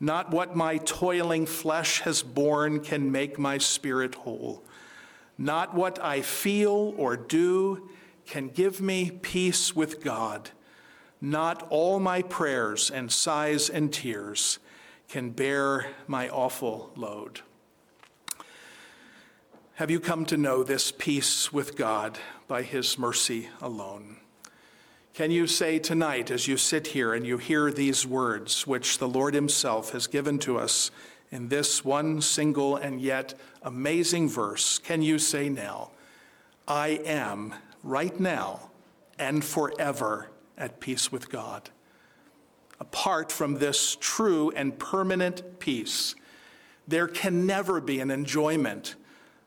Not 0.00 0.30
what 0.30 0.56
my 0.56 0.78
toiling 0.78 1.44
flesh 1.44 2.00
has 2.00 2.22
borne 2.22 2.80
can 2.80 3.12
make 3.12 3.38
my 3.38 3.58
spirit 3.58 4.14
whole. 4.14 4.64
Not 5.36 5.74
what 5.74 6.02
I 6.02 6.22
feel 6.22 6.94
or 6.96 7.18
do 7.18 7.90
can 8.26 8.48
give 8.48 8.80
me 8.80 9.10
peace 9.10 9.76
with 9.76 10.02
God. 10.02 10.50
Not 11.20 11.66
all 11.68 12.00
my 12.00 12.22
prayers 12.22 12.90
and 12.90 13.12
sighs 13.12 13.68
and 13.68 13.92
tears 13.92 14.58
can 15.08 15.30
bear 15.30 15.88
my 16.06 16.28
awful 16.30 16.92
load. 16.96 17.40
Have 19.74 19.90
you 19.90 20.00
come 20.00 20.24
to 20.26 20.36
know 20.36 20.62
this 20.62 20.92
peace 20.92 21.52
with 21.52 21.76
God 21.76 22.18
by 22.46 22.62
His 22.62 22.98
mercy 22.98 23.48
alone? 23.60 24.19
Can 25.20 25.30
you 25.30 25.46
say 25.46 25.78
tonight, 25.78 26.30
as 26.30 26.48
you 26.48 26.56
sit 26.56 26.86
here 26.86 27.12
and 27.12 27.26
you 27.26 27.36
hear 27.36 27.70
these 27.70 28.06
words, 28.06 28.66
which 28.66 28.96
the 28.96 29.06
Lord 29.06 29.34
Himself 29.34 29.92
has 29.92 30.06
given 30.06 30.38
to 30.38 30.58
us 30.58 30.90
in 31.30 31.48
this 31.48 31.84
one 31.84 32.22
single 32.22 32.76
and 32.76 33.02
yet 33.02 33.34
amazing 33.62 34.30
verse, 34.30 34.78
can 34.78 35.02
you 35.02 35.18
say 35.18 35.50
now, 35.50 35.90
I 36.66 37.02
am 37.04 37.52
right 37.82 38.18
now 38.18 38.70
and 39.18 39.44
forever 39.44 40.30
at 40.56 40.80
peace 40.80 41.12
with 41.12 41.28
God? 41.28 41.68
Apart 42.80 43.30
from 43.30 43.58
this 43.58 43.98
true 44.00 44.50
and 44.56 44.78
permanent 44.78 45.58
peace, 45.58 46.14
there 46.88 47.06
can 47.06 47.44
never 47.44 47.78
be 47.82 48.00
an 48.00 48.10
enjoyment 48.10 48.94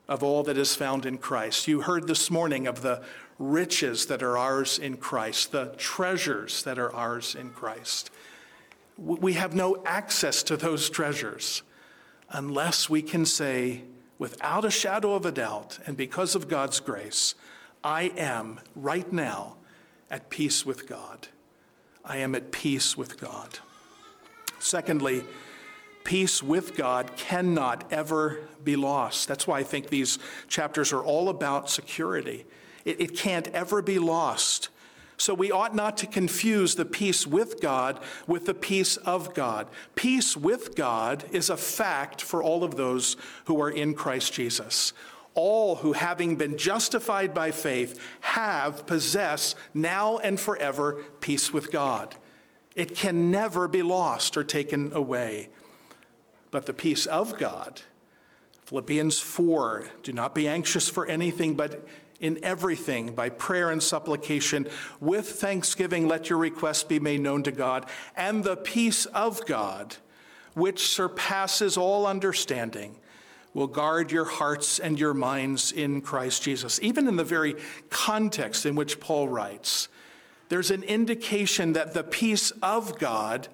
of 0.06 0.22
all 0.22 0.44
that 0.44 0.58
is 0.58 0.76
found 0.76 1.06
in 1.06 1.18
Christ. 1.18 1.66
You 1.66 1.80
heard 1.80 2.06
this 2.06 2.30
morning 2.30 2.68
of 2.68 2.82
the 2.82 3.02
riches 3.38 4.06
that 4.06 4.22
are 4.22 4.38
ours 4.38 4.78
in 4.78 4.96
Christ, 4.96 5.52
the 5.52 5.74
treasures 5.76 6.62
that 6.62 6.78
are 6.78 6.92
ours 6.94 7.34
in 7.34 7.50
Christ. 7.50 8.10
We 8.96 9.32
have 9.34 9.54
no 9.54 9.82
access 9.84 10.42
to 10.44 10.56
those 10.56 10.88
treasures 10.88 11.62
unless 12.30 12.88
we 12.88 13.02
can 13.02 13.26
say, 13.26 13.82
without 14.18 14.64
a 14.64 14.70
shadow 14.70 15.14
of 15.14 15.26
a 15.26 15.32
doubt, 15.32 15.78
and 15.86 15.96
because 15.96 16.34
of 16.34 16.48
God's 16.48 16.80
grace, 16.80 17.34
I 17.82 18.12
am 18.16 18.60
right 18.74 19.12
now 19.12 19.56
at 20.10 20.30
peace 20.30 20.64
with 20.64 20.88
God. 20.88 21.28
I 22.04 22.18
am 22.18 22.34
at 22.34 22.52
peace 22.52 22.96
with 22.96 23.20
God. 23.20 23.58
Secondly, 24.58 25.24
peace 26.04 26.42
with 26.42 26.76
God 26.76 27.16
cannot 27.16 27.92
ever 27.92 28.40
be 28.62 28.76
lost. 28.76 29.26
That's 29.26 29.46
why 29.46 29.58
I 29.58 29.62
think 29.62 29.88
these 29.88 30.18
chapters 30.48 30.92
are 30.92 31.02
all 31.02 31.28
about 31.28 31.68
security. 31.68 32.46
It, 32.84 33.00
it 33.00 33.16
can't 33.16 33.48
ever 33.48 33.82
be 33.82 33.98
lost. 33.98 34.68
So 35.16 35.32
we 35.32 35.52
ought 35.52 35.74
not 35.74 35.96
to 35.98 36.06
confuse 36.06 36.74
the 36.74 36.84
peace 36.84 37.26
with 37.26 37.60
God 37.60 38.00
with 38.26 38.46
the 38.46 38.54
peace 38.54 38.96
of 38.98 39.32
God. 39.34 39.68
Peace 39.94 40.36
with 40.36 40.74
God 40.74 41.24
is 41.30 41.50
a 41.50 41.56
fact 41.56 42.20
for 42.20 42.42
all 42.42 42.64
of 42.64 42.76
those 42.76 43.16
who 43.44 43.60
are 43.60 43.70
in 43.70 43.94
Christ 43.94 44.32
Jesus. 44.32 44.92
All 45.34 45.76
who, 45.76 45.92
having 45.92 46.36
been 46.36 46.56
justified 46.56 47.34
by 47.34 47.50
faith, 47.50 48.00
have, 48.20 48.86
possess, 48.86 49.54
now 49.72 50.18
and 50.18 50.38
forever, 50.38 51.02
peace 51.20 51.52
with 51.52 51.72
God. 51.72 52.14
It 52.74 52.94
can 52.94 53.30
never 53.30 53.68
be 53.68 53.82
lost 53.82 54.36
or 54.36 54.44
taken 54.44 54.92
away. 54.92 55.48
But 56.50 56.66
the 56.66 56.74
peace 56.74 57.06
of 57.06 57.36
God, 57.38 57.82
Philippians 58.66 59.18
4, 59.20 59.86
do 60.02 60.12
not 60.12 60.34
be 60.34 60.46
anxious 60.46 60.88
for 60.88 61.06
anything, 61.06 61.54
but 61.54 61.86
in 62.24 62.42
everything 62.42 63.14
by 63.14 63.28
prayer 63.28 63.70
and 63.70 63.82
supplication. 63.82 64.66
With 64.98 65.28
thanksgiving, 65.28 66.08
let 66.08 66.30
your 66.30 66.38
requests 66.38 66.82
be 66.82 66.98
made 66.98 67.20
known 67.20 67.42
to 67.42 67.52
God. 67.52 67.86
And 68.16 68.42
the 68.42 68.56
peace 68.56 69.04
of 69.06 69.44
God, 69.44 69.96
which 70.54 70.88
surpasses 70.88 71.76
all 71.76 72.06
understanding, 72.06 72.96
will 73.52 73.66
guard 73.66 74.10
your 74.10 74.24
hearts 74.24 74.78
and 74.78 74.98
your 74.98 75.12
minds 75.12 75.70
in 75.70 76.00
Christ 76.00 76.42
Jesus. 76.42 76.80
Even 76.82 77.06
in 77.06 77.16
the 77.16 77.24
very 77.24 77.56
context 77.90 78.64
in 78.64 78.74
which 78.74 79.00
Paul 79.00 79.28
writes, 79.28 79.88
there's 80.48 80.70
an 80.70 80.82
indication 80.82 81.74
that 81.74 81.92
the 81.92 82.04
peace 82.04 82.52
of 82.62 82.98
God 82.98 83.48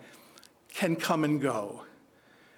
can 0.73 0.95
come 0.95 1.25
and 1.25 1.41
go. 1.41 1.83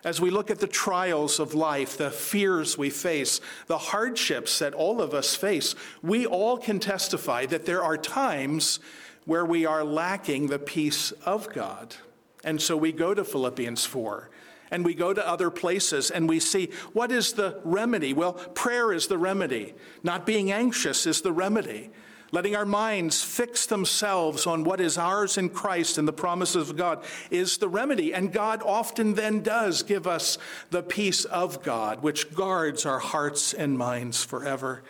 As 0.05 0.21
we 0.21 0.31
look 0.31 0.51
at 0.51 0.59
the 0.59 0.67
trials 0.67 1.39
of 1.39 1.55
life, 1.55 1.97
the 1.97 2.11
fears 2.11 2.77
we 2.77 2.91
face, 2.91 3.41
the 3.69 3.79
hardships 3.79 4.59
that 4.59 4.75
all 4.75 5.01
of 5.01 5.15
us 5.15 5.37
face, 5.37 5.77
we 6.03 6.27
all 6.27 6.59
can 6.59 6.81
testify 6.81 7.47
that 7.47 7.67
there 7.67 7.85
are 7.85 7.97
times 7.97 8.81
where 9.27 9.45
we 9.45 9.65
are 9.65 9.85
lacking 9.85 10.49
the 10.49 10.59
peace 10.59 11.13
of 11.25 11.53
God. 11.53 11.95
And 12.43 12.61
so 12.61 12.77
we 12.77 12.91
go 12.91 13.15
to 13.15 13.23
Philippians 13.23 13.85
4 13.85 14.29
and 14.73 14.85
we 14.85 14.95
go 14.95 15.15
to 15.15 15.29
other 15.29 15.51
places 15.51 16.11
and 16.11 16.29
we 16.29 16.41
see 16.41 16.71
what 16.93 17.13
is 17.13 17.35
the 17.35 17.61
remedy? 17.63 18.13
Well, 18.13 18.33
prayer 18.33 18.93
is 18.93 19.07
the 19.07 19.19
remedy. 19.19 19.75
Not 20.03 20.27
being 20.27 20.51
anxious 20.51 21.07
is 21.07 21.21
the 21.21 21.33
remedy 21.33 21.91
letting 22.33 22.57
our 22.57 22.67
minds 22.67 23.23
fix 23.23 23.67
themselves 23.67 24.47
on 24.47 24.65
what 24.65 24.81
is 24.81 24.99
ours 24.99 25.39
in 25.39 25.51
Christ 25.51 25.99
and 25.99 26.09
the 26.09 26.13
promises 26.13 26.71
of 26.71 26.77
God 26.77 27.05
is 27.31 27.59
the 27.59 27.69
remedy. 27.69 28.13
And 28.13 28.33
God 28.33 28.63
often 28.65 29.15
then 29.15 29.43
does 29.43 29.83
give 29.83 30.07
us 30.07 30.39
the 30.71 30.83
peace 30.83 31.25
of 31.27 31.63
God, 31.63 32.03
which 32.03 32.35
guards 32.35 32.85
our 32.87 32.99
hearts 32.99 33.53
and 33.53 33.79
minds 33.79 34.25
forever. 34.25 34.83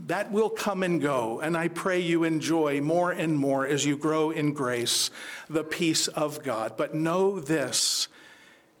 That 0.00 0.30
will 0.30 0.50
come 0.50 0.82
and 0.82 1.00
go, 1.00 1.40
and 1.40 1.56
I 1.56 1.68
pray 1.68 2.00
you 2.00 2.24
enjoy 2.24 2.80
more 2.80 3.10
and 3.10 3.38
more 3.38 3.66
as 3.66 3.86
you 3.86 3.96
grow 3.96 4.30
in 4.30 4.52
grace 4.52 5.10
the 5.48 5.64
peace 5.64 6.08
of 6.08 6.42
God. 6.42 6.76
But 6.76 6.94
know 6.94 7.40
this 7.40 8.08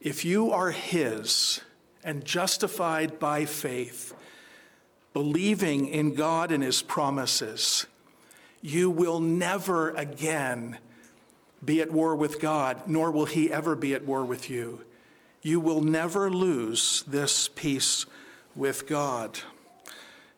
if 0.00 0.24
you 0.24 0.50
are 0.50 0.70
His 0.70 1.62
and 2.02 2.26
justified 2.26 3.18
by 3.18 3.46
faith, 3.46 4.12
believing 5.14 5.86
in 5.86 6.12
God 6.14 6.52
and 6.52 6.62
His 6.62 6.82
promises, 6.82 7.86
you 8.60 8.90
will 8.90 9.20
never 9.20 9.92
again 9.92 10.76
be 11.64 11.80
at 11.80 11.90
war 11.90 12.14
with 12.14 12.40
God, 12.40 12.82
nor 12.86 13.10
will 13.10 13.24
He 13.24 13.50
ever 13.50 13.74
be 13.74 13.94
at 13.94 14.04
war 14.04 14.22
with 14.24 14.50
you. 14.50 14.84
You 15.40 15.60
will 15.60 15.80
never 15.80 16.30
lose 16.30 17.02
this 17.06 17.48
peace 17.48 18.04
with 18.54 18.86
God. 18.86 19.40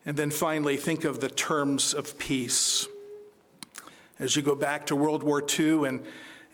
And 0.04 0.16
then 0.16 0.30
finally, 0.30 0.76
think 0.76 1.04
of 1.04 1.20
the 1.20 1.28
terms 1.28 1.92
of 1.92 2.16
peace. 2.18 2.86
As 4.18 4.36
you 4.36 4.42
go 4.42 4.54
back 4.54 4.86
to 4.86 4.96
World 4.96 5.22
War 5.22 5.42
II 5.58 5.86
and 5.86 6.06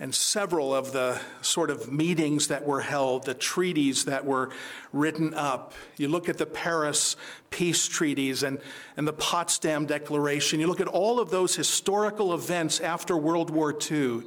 and 0.03 0.13
several 0.13 0.75
of 0.75 0.91
the 0.91 1.21
sort 1.43 1.71
of 1.71 1.93
meetings 1.93 2.49
that 2.49 2.67
were 2.67 2.81
held, 2.81 3.25
the 3.25 3.35
treaties 3.35 4.07
that 4.07 4.27
were 4.27 4.51
written 4.93 5.33
up. 5.33 5.75
You 5.97 6.09
look 6.09 6.29
at 6.29 6.39
the 6.39 6.45
Paris 6.45 7.15
peace 7.51 7.87
treaties 7.87 8.43
and, 8.43 8.59
and 8.97 9.07
the 9.07 9.13
Potsdam 9.13 9.87
Declaration. 9.87 10.59
You 10.59 10.67
look 10.67 10.81
at 10.81 10.89
all 10.89 11.21
of 11.21 11.31
those 11.31 11.55
historical 11.55 12.35
events 12.35 12.81
after 12.81 13.17
World 13.17 13.51
War 13.51 13.73
II 13.73 14.23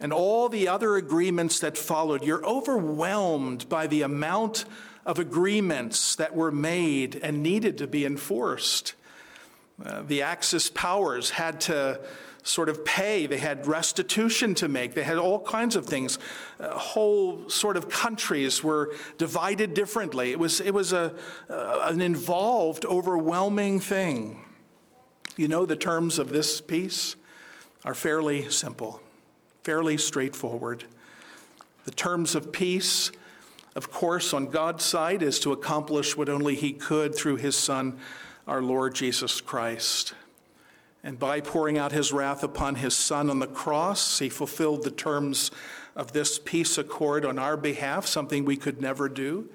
and 0.00 0.10
all 0.10 0.48
the 0.48 0.68
other 0.68 0.96
agreements 0.96 1.60
that 1.60 1.76
followed. 1.76 2.24
You're 2.24 2.44
overwhelmed 2.46 3.68
by 3.68 3.86
the 3.86 4.00
amount 4.00 4.64
of 5.04 5.18
agreements 5.18 6.16
that 6.16 6.34
were 6.34 6.50
made 6.50 7.16
and 7.16 7.42
needed 7.42 7.76
to 7.76 7.86
be 7.86 8.06
enforced. 8.06 8.94
Uh, 9.84 10.00
the 10.00 10.22
Axis 10.22 10.70
powers 10.70 11.28
had 11.28 11.60
to 11.62 12.00
sort 12.44 12.68
of 12.68 12.84
pay, 12.84 13.26
they 13.26 13.38
had 13.38 13.66
restitution 13.66 14.54
to 14.54 14.68
make, 14.68 14.94
they 14.94 15.02
had 15.02 15.16
all 15.16 15.40
kinds 15.40 15.74
of 15.76 15.86
things. 15.86 16.18
Uh, 16.60 16.78
whole 16.78 17.48
sort 17.48 17.76
of 17.76 17.88
countries 17.88 18.62
were 18.62 18.94
divided 19.16 19.72
differently. 19.72 20.30
It 20.30 20.38
was, 20.38 20.60
it 20.60 20.72
was 20.72 20.92
a, 20.92 21.14
uh, 21.48 21.86
an 21.88 22.02
involved, 22.02 22.84
overwhelming 22.84 23.80
thing. 23.80 24.44
You 25.36 25.48
know, 25.48 25.64
the 25.66 25.74
terms 25.74 26.18
of 26.18 26.28
this 26.28 26.60
peace 26.60 27.16
are 27.84 27.94
fairly 27.94 28.48
simple, 28.50 29.00
fairly 29.62 29.96
straightforward. 29.96 30.84
The 31.86 31.92
terms 31.92 32.34
of 32.34 32.52
peace, 32.52 33.10
of 33.74 33.90
course, 33.90 34.34
on 34.34 34.50
God's 34.50 34.84
side, 34.84 35.22
is 35.22 35.40
to 35.40 35.52
accomplish 35.52 36.14
what 36.16 36.28
only 36.28 36.54
He 36.54 36.72
could 36.72 37.14
through 37.14 37.36
His 37.36 37.56
Son, 37.56 37.98
our 38.46 38.60
Lord 38.60 38.94
Jesus 38.94 39.40
Christ. 39.40 40.12
And 41.04 41.18
by 41.18 41.42
pouring 41.42 41.76
out 41.76 41.92
His 41.92 42.12
wrath 42.12 42.42
upon 42.42 42.76
His 42.76 42.96
Son 42.96 43.28
on 43.28 43.38
the 43.38 43.46
cross, 43.46 44.18
He 44.18 44.30
fulfilled 44.30 44.82
the 44.82 44.90
terms 44.90 45.50
of 45.94 46.12
this 46.12 46.38
peace 46.38 46.78
accord 46.78 47.26
on 47.26 47.38
our 47.38 47.58
behalf, 47.58 48.06
something 48.06 48.44
we 48.44 48.56
could 48.56 48.80
never 48.80 49.08
do. 49.08 49.48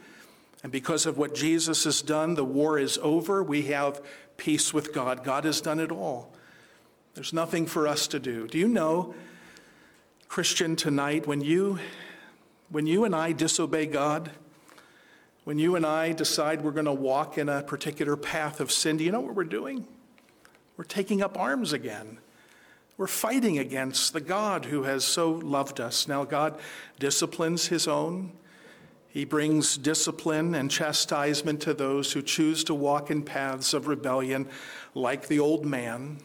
And 0.61 0.71
because 0.71 1.07
of 1.07 1.17
what 1.17 1.33
Jesus 1.33 1.85
has 1.85 2.03
done, 2.03 2.35
the 2.35 2.45
war 2.45 2.77
is 2.77 2.99
over. 3.01 3.43
We 3.43 3.63
have 3.63 3.99
peace 4.37 4.73
with 4.73 4.93
God. 4.93 5.23
God 5.23 5.43
has 5.43 5.59
done 5.59 5.79
it 5.79 5.91
all. 5.91 6.31
There's 7.15 7.33
nothing 7.33 7.65
for 7.65 7.87
us 7.87 8.07
to 8.07 8.19
do. 8.19 8.47
Do 8.47 8.59
you 8.59 8.67
know, 8.67 9.15
Christian, 10.27 10.75
tonight, 10.75 11.25
when 11.25 11.41
you 11.41 11.79
when 12.69 12.85
you 12.85 13.03
and 13.03 13.15
I 13.15 13.31
disobey 13.31 13.87
God, 13.87 14.29
when 15.43 15.57
you 15.57 15.75
and 15.75 15.83
I 15.83 16.11
decide 16.11 16.61
we're 16.61 16.69
going 16.69 16.85
to 16.85 16.93
walk 16.93 17.39
in 17.39 17.49
a 17.49 17.63
particular 17.63 18.15
path 18.15 18.59
of 18.59 18.71
sin, 18.71 18.97
do 18.97 19.03
you 19.03 19.11
know 19.11 19.21
what 19.21 19.33
we're 19.33 19.43
doing? 19.43 19.87
We're 20.79 20.85
taking 20.85 21.21
up 21.21 21.37
arms 21.37 21.73
again. 21.73 22.19
We're 22.95 23.07
fighting 23.07 23.59
against 23.59 24.13
the 24.13 24.21
God 24.21 24.63
who 24.63 24.83
has 24.83 25.03
so 25.03 25.29
loved 25.29 25.81
us. 25.81 26.07
Now, 26.07 26.23
God 26.23 26.57
disciplines 26.99 27.67
his 27.67 27.85
own. 27.85 28.31
He 29.09 29.25
brings 29.25 29.75
discipline 29.77 30.55
and 30.55 30.71
chastisement 30.71 31.59
to 31.63 31.73
those 31.73 32.13
who 32.13 32.21
choose 32.21 32.63
to 32.63 32.73
walk 32.73 33.11
in 33.11 33.23
paths 33.23 33.73
of 33.73 33.89
rebellion 33.89 34.47
like 34.95 35.27
the 35.27 35.41
old 35.41 35.65
man. 35.65 36.19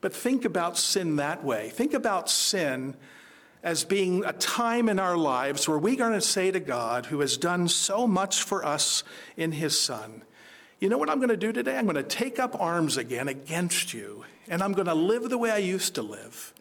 But 0.00 0.14
think 0.14 0.46
about 0.46 0.78
sin 0.78 1.16
that 1.16 1.44
way. 1.44 1.68
Think 1.68 1.92
about 1.92 2.30
sin 2.30 2.96
as 3.62 3.84
being 3.84 4.24
a 4.24 4.32
time 4.32 4.88
in 4.88 4.98
our 4.98 5.18
lives 5.18 5.68
where 5.68 5.76
we're 5.76 5.96
going 5.96 6.14
to 6.14 6.22
say 6.22 6.50
to 6.50 6.58
God, 6.58 7.04
who 7.04 7.20
has 7.20 7.36
done 7.36 7.68
so 7.68 8.06
much 8.06 8.42
for 8.42 8.64
us 8.64 9.04
in 9.36 9.52
his 9.52 9.78
Son, 9.78 10.22
you 10.82 10.88
know 10.88 10.98
what 10.98 11.08
I'm 11.08 11.18
going 11.18 11.28
to 11.28 11.36
do 11.36 11.52
today? 11.52 11.78
I'm 11.78 11.84
going 11.84 11.94
to 11.94 12.02
take 12.02 12.40
up 12.40 12.60
arms 12.60 12.96
again 12.96 13.28
against 13.28 13.94
you, 13.94 14.24
and 14.48 14.60
I'm 14.60 14.72
going 14.72 14.88
to 14.88 14.94
live 14.94 15.30
the 15.30 15.38
way 15.38 15.52
I 15.52 15.58
used 15.58 15.94
to 15.94 16.02
live. 16.02 16.52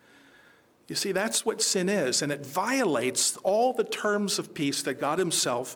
You 0.87 0.93
see, 0.93 1.11
that's 1.11 1.43
what 1.43 1.59
sin 1.59 1.89
is, 1.89 2.21
and 2.21 2.31
it 2.31 2.45
violates 2.45 3.35
all 3.37 3.73
the 3.73 3.83
terms 3.83 4.37
of 4.37 4.53
peace 4.53 4.83
that 4.83 4.99
God 4.99 5.17
Himself 5.17 5.75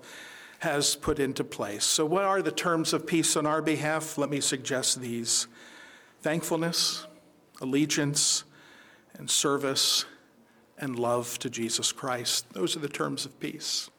has 0.60 0.96
put 0.96 1.18
into 1.18 1.44
place. 1.44 1.84
So, 1.84 2.06
what 2.06 2.24
are 2.24 2.44
the 2.44 2.52
terms 2.52 2.94
of 2.94 3.08
peace 3.08 3.36
on 3.36 3.48
our 3.48 3.64
behalf? 3.64 4.16
Let 4.16 4.30
me 4.30 4.42
suggest 4.42 5.02
these 5.02 5.48
thankfulness, 6.22 7.08
allegiance, 7.62 8.44
and 9.16 9.28
service 9.28 10.06
and 10.78 11.00
love 11.00 11.40
to 11.40 11.50
Jesus 11.50 11.92
Christ. 11.92 12.46
Those 12.54 12.76
are 12.76 12.82
the 12.82 12.90
terms 12.90 13.26
of 13.26 13.40
peace. 13.40 13.90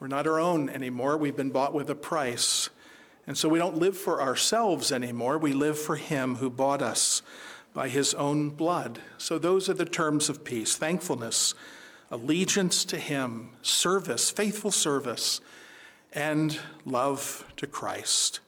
We're 0.00 0.08
not 0.08 0.26
our 0.26 0.40
own 0.40 0.70
anymore. 0.70 1.18
We've 1.18 1.36
been 1.36 1.50
bought 1.50 1.74
with 1.74 1.90
a 1.90 1.94
price. 1.94 2.70
And 3.28 3.36
so 3.36 3.46
we 3.46 3.58
don't 3.58 3.76
live 3.76 3.94
for 3.94 4.22
ourselves 4.22 4.90
anymore. 4.90 5.36
We 5.36 5.52
live 5.52 5.78
for 5.78 5.96
Him 5.96 6.36
who 6.36 6.48
bought 6.48 6.80
us 6.80 7.20
by 7.74 7.90
His 7.90 8.14
own 8.14 8.48
blood. 8.48 9.00
So 9.18 9.38
those 9.38 9.68
are 9.68 9.74
the 9.74 9.84
terms 9.84 10.30
of 10.30 10.44
peace 10.44 10.76
thankfulness, 10.76 11.52
allegiance 12.10 12.86
to 12.86 12.96
Him, 12.96 13.50
service, 13.60 14.30
faithful 14.30 14.70
service, 14.70 15.42
and 16.10 16.58
love 16.86 17.44
to 17.58 17.66
Christ. 17.66 18.40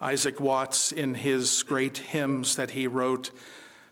Isaac 0.00 0.40
Watts, 0.40 0.92
in 0.92 1.14
his 1.14 1.62
great 1.62 1.98
hymns 1.98 2.56
that 2.56 2.70
he 2.70 2.86
wrote, 2.86 3.30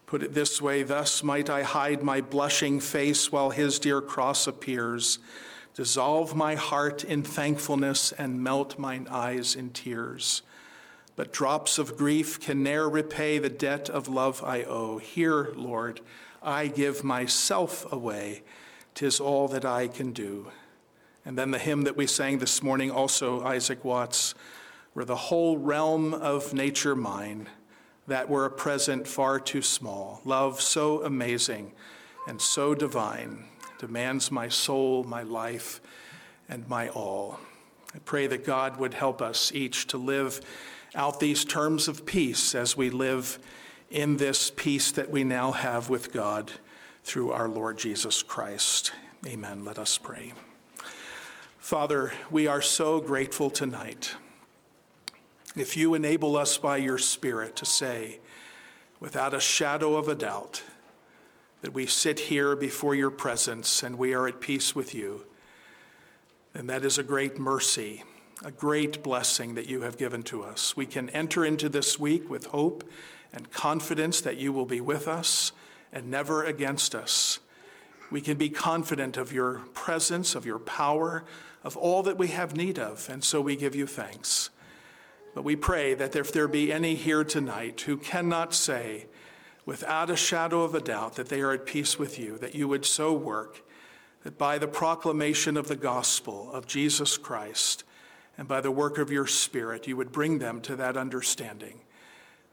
Put 0.07 0.22
it 0.22 0.33
this 0.33 0.61
way 0.61 0.83
Thus 0.83 1.22
might 1.22 1.51
I 1.51 1.62
hide 1.62 2.03
my 2.03 2.22
blushing 2.22 2.81
face 2.81 3.31
while 3.31 3.51
his 3.51 3.79
dear 3.79 4.01
cross 4.01 4.47
appears, 4.47 5.18
dissolve 5.75 6.37
my 6.37 6.55
heart 6.55 7.03
in 7.03 7.22
thankfulness, 7.22 8.12
and 8.12 8.43
melt 8.43 8.79
mine 8.79 9.09
eyes 9.11 9.57
in 9.57 9.70
tears. 9.70 10.43
But 11.16 11.33
drops 11.33 11.79
of 11.79 11.97
grief 11.97 12.41
can 12.41 12.62
ne'er 12.62 12.89
repay 12.89 13.39
the 13.39 13.49
debt 13.49 13.91
of 13.91 14.09
love 14.09 14.43
I 14.43 14.62
owe. 14.62 14.99
Here, 14.99 15.53
Lord, 15.55 16.01
I 16.43 16.68
give 16.68 17.05
myself 17.05 17.91
away. 17.93 18.43
Tis 18.95 19.18
all 19.18 19.49
that 19.49 19.64
I 19.64 19.89
can 19.89 20.12
do. 20.12 20.51
And 21.25 21.37
then 21.37 21.51
the 21.51 21.59
hymn 21.59 21.83
that 21.83 21.97
we 21.97 22.07
sang 22.07 22.39
this 22.39 22.62
morning, 22.62 22.91
also 22.91 23.45
Isaac 23.45 23.85
Watts, 23.85 24.35
were 24.95 25.05
the 25.05 25.16
whole 25.16 25.59
realm 25.59 26.14
of 26.14 26.55
nature 26.55 26.95
mine 26.95 27.49
that 28.07 28.29
were 28.29 28.45
a 28.45 28.51
present 28.51 29.09
far 29.09 29.41
too 29.41 29.62
small. 29.62 30.20
Love 30.25 30.61
so 30.61 31.03
amazing 31.03 31.72
and 32.29 32.41
so 32.41 32.75
divine 32.75 33.45
demands 33.79 34.31
my 34.31 34.49
soul, 34.49 35.05
my 35.05 35.22
life, 35.22 35.81
and 36.49 36.68
my 36.68 36.89
all. 36.91 37.39
I 37.95 37.99
pray 38.05 38.27
that 38.27 38.45
God 38.45 38.79
would 38.79 38.95
help 38.95 39.22
us 39.22 39.53
each 39.53 39.87
to 39.89 39.99
live 39.99 40.41
out 40.95 41.20
these 41.20 41.45
terms 41.45 41.89
of 41.89 42.07
peace 42.07 42.55
as 42.55 42.77
we 42.77 42.91
live 42.91 43.39
in 43.91 44.16
this 44.16 44.51
peace 44.51 44.93
that 44.93 45.11
we 45.11 45.25
now 45.25 45.53
have 45.53 45.89
with 45.89 46.12
God 46.12 46.53
through 47.05 47.33
our 47.33 47.49
Lord 47.49 47.79
Jesus 47.79 48.22
Christ. 48.22 48.93
Amen. 49.27 49.64
Let 49.64 49.79
us 49.79 49.99
pray. 49.99 50.33
Father, 51.59 52.12
we 52.31 52.47
are 52.47 52.62
so 52.62 53.01
grateful 53.01 53.51
tonight 53.51 54.14
if 55.57 55.77
you 55.77 55.95
enable 55.95 56.37
us 56.37 56.59
by 56.59 56.79
your 56.79 56.99
Spirit 56.99 57.57
to 57.57 57.64
say, 57.64 58.18
without 58.99 59.35
a 59.35 59.41
shadow 59.41 59.97
of 59.97 60.09
a 60.09 60.14
doubt, 60.14 60.62
that 61.64 61.72
we 61.72 61.86
sit 61.86 62.20
here 62.20 62.54
before 62.54 62.94
your 62.94 63.10
presence 63.10 63.82
and 63.82 63.96
we 63.96 64.12
are 64.12 64.28
at 64.28 64.38
peace 64.38 64.74
with 64.74 64.94
you, 64.94 65.24
And 66.52 66.68
that 66.68 66.84
is 66.84 66.98
a 66.98 67.02
great 67.02 67.38
mercy, 67.38 68.04
a 68.44 68.50
great 68.50 69.02
blessing 69.02 69.54
that 69.54 69.66
you 69.66 69.80
have 69.80 69.96
given 69.96 70.22
to 70.24 70.42
us. 70.42 70.76
We 70.76 70.84
can 70.84 71.08
enter 71.08 71.42
into 71.42 71.70
this 71.70 71.98
week 71.98 72.28
with 72.28 72.48
hope 72.48 72.84
and 73.32 73.50
confidence 73.50 74.20
that 74.20 74.36
you 74.36 74.52
will 74.52 74.66
be 74.66 74.82
with 74.82 75.08
us 75.08 75.52
and 75.90 76.10
never 76.10 76.44
against 76.44 76.94
us. 76.94 77.38
We 78.10 78.20
can 78.20 78.36
be 78.36 78.50
confident 78.50 79.16
of 79.16 79.32
your 79.32 79.60
presence, 79.72 80.34
of 80.34 80.44
your 80.44 80.58
power, 80.58 81.24
of 81.62 81.78
all 81.78 82.02
that 82.02 82.18
we 82.18 82.28
have 82.28 82.54
need 82.54 82.78
of, 82.78 83.08
and 83.08 83.24
so 83.24 83.40
we 83.40 83.56
give 83.56 83.74
you 83.74 83.86
thanks. 83.86 84.50
But 85.34 85.44
we 85.44 85.56
pray 85.56 85.94
that 85.94 86.14
if 86.14 86.30
there 86.30 86.46
be 86.46 86.70
any 86.70 86.94
here 86.94 87.24
tonight 87.24 87.80
who 87.80 87.96
cannot 87.96 88.52
say 88.52 89.06
without 89.66 90.10
a 90.10 90.16
shadow 90.16 90.62
of 90.62 90.74
a 90.74 90.80
doubt 90.80 91.16
that 91.16 91.28
they 91.28 91.40
are 91.40 91.52
at 91.52 91.66
peace 91.66 91.98
with 91.98 92.18
you, 92.18 92.38
that 92.38 92.54
you 92.54 92.68
would 92.68 92.84
so 92.84 93.12
work 93.12 93.62
that 94.22 94.38
by 94.38 94.58
the 94.58 94.68
proclamation 94.68 95.56
of 95.56 95.68
the 95.68 95.76
gospel 95.76 96.50
of 96.52 96.66
Jesus 96.66 97.16
Christ 97.16 97.84
and 98.36 98.48
by 98.48 98.60
the 98.60 98.70
work 98.70 98.98
of 98.98 99.10
your 99.10 99.26
Spirit, 99.26 99.86
you 99.86 99.96
would 99.96 100.12
bring 100.12 100.38
them 100.38 100.60
to 100.62 100.76
that 100.76 100.96
understanding, 100.96 101.80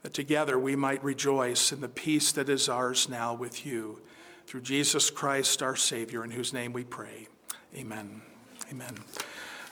that 0.02 0.14
together 0.14 0.58
we 0.58 0.76
might 0.76 1.02
rejoice 1.02 1.72
in 1.72 1.80
the 1.80 1.88
peace 1.88 2.32
that 2.32 2.48
is 2.48 2.68
ours 2.68 3.08
now 3.08 3.34
with 3.34 3.66
you 3.66 4.00
through 4.46 4.60
Jesus 4.60 5.10
Christ, 5.10 5.62
our 5.62 5.76
Savior, 5.76 6.24
in 6.24 6.30
whose 6.30 6.52
name 6.52 6.72
we 6.72 6.84
pray. 6.84 7.26
Amen. 7.76 8.22
Amen. 8.70 8.94